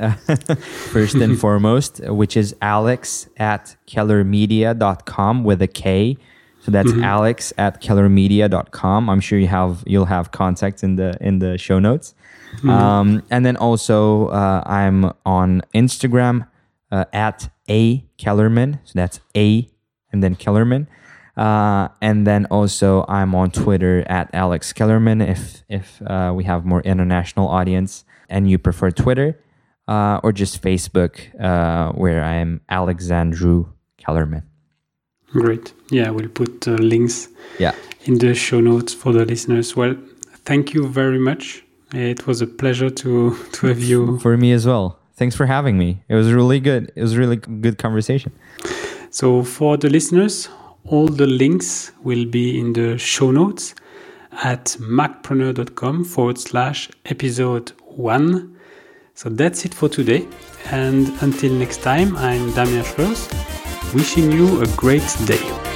[0.93, 6.17] first and foremost, which is alex at kellermedia.com with a K.
[6.61, 7.03] So that's mm-hmm.
[7.03, 9.11] alex at kellermedia.com.
[9.11, 12.15] I'm sure you have you'll have contacts in the in the show notes.
[12.59, 12.71] Mm-hmm.
[12.71, 16.47] Um, and then also uh, I'm on Instagram
[16.93, 18.79] uh, at a Kelerman.
[18.85, 19.69] So that's a
[20.13, 20.87] and then Kelerman.
[21.41, 26.67] Uh, and then also I'm on Twitter at Alex Kelerman if if uh, we have
[26.67, 29.41] more international audience and you prefer Twitter
[29.89, 34.43] uh, or just Facebook uh, where I'm Alexandru Kelerman.
[35.33, 35.73] Great.
[35.91, 37.29] Yeah, we'll put uh, links
[37.59, 37.75] yeah.
[38.05, 39.75] in the show notes for the listeners.
[39.75, 39.97] Well,
[40.45, 41.65] thank you very much.
[41.95, 44.19] It was a pleasure to to have you.
[44.19, 44.99] For me as well.
[45.15, 46.03] Thanks for having me.
[46.09, 46.93] It was really good.
[46.95, 48.33] It was really good conversation.
[49.11, 50.49] So for the listeners,
[50.85, 53.75] all the links will be in the show notes
[54.33, 58.57] at macpreneur.com forward slash episode one.
[59.15, 60.27] So that's it for today.
[60.71, 63.29] And until next time, I'm Damien Schreurs,
[63.95, 65.70] wishing you a great day.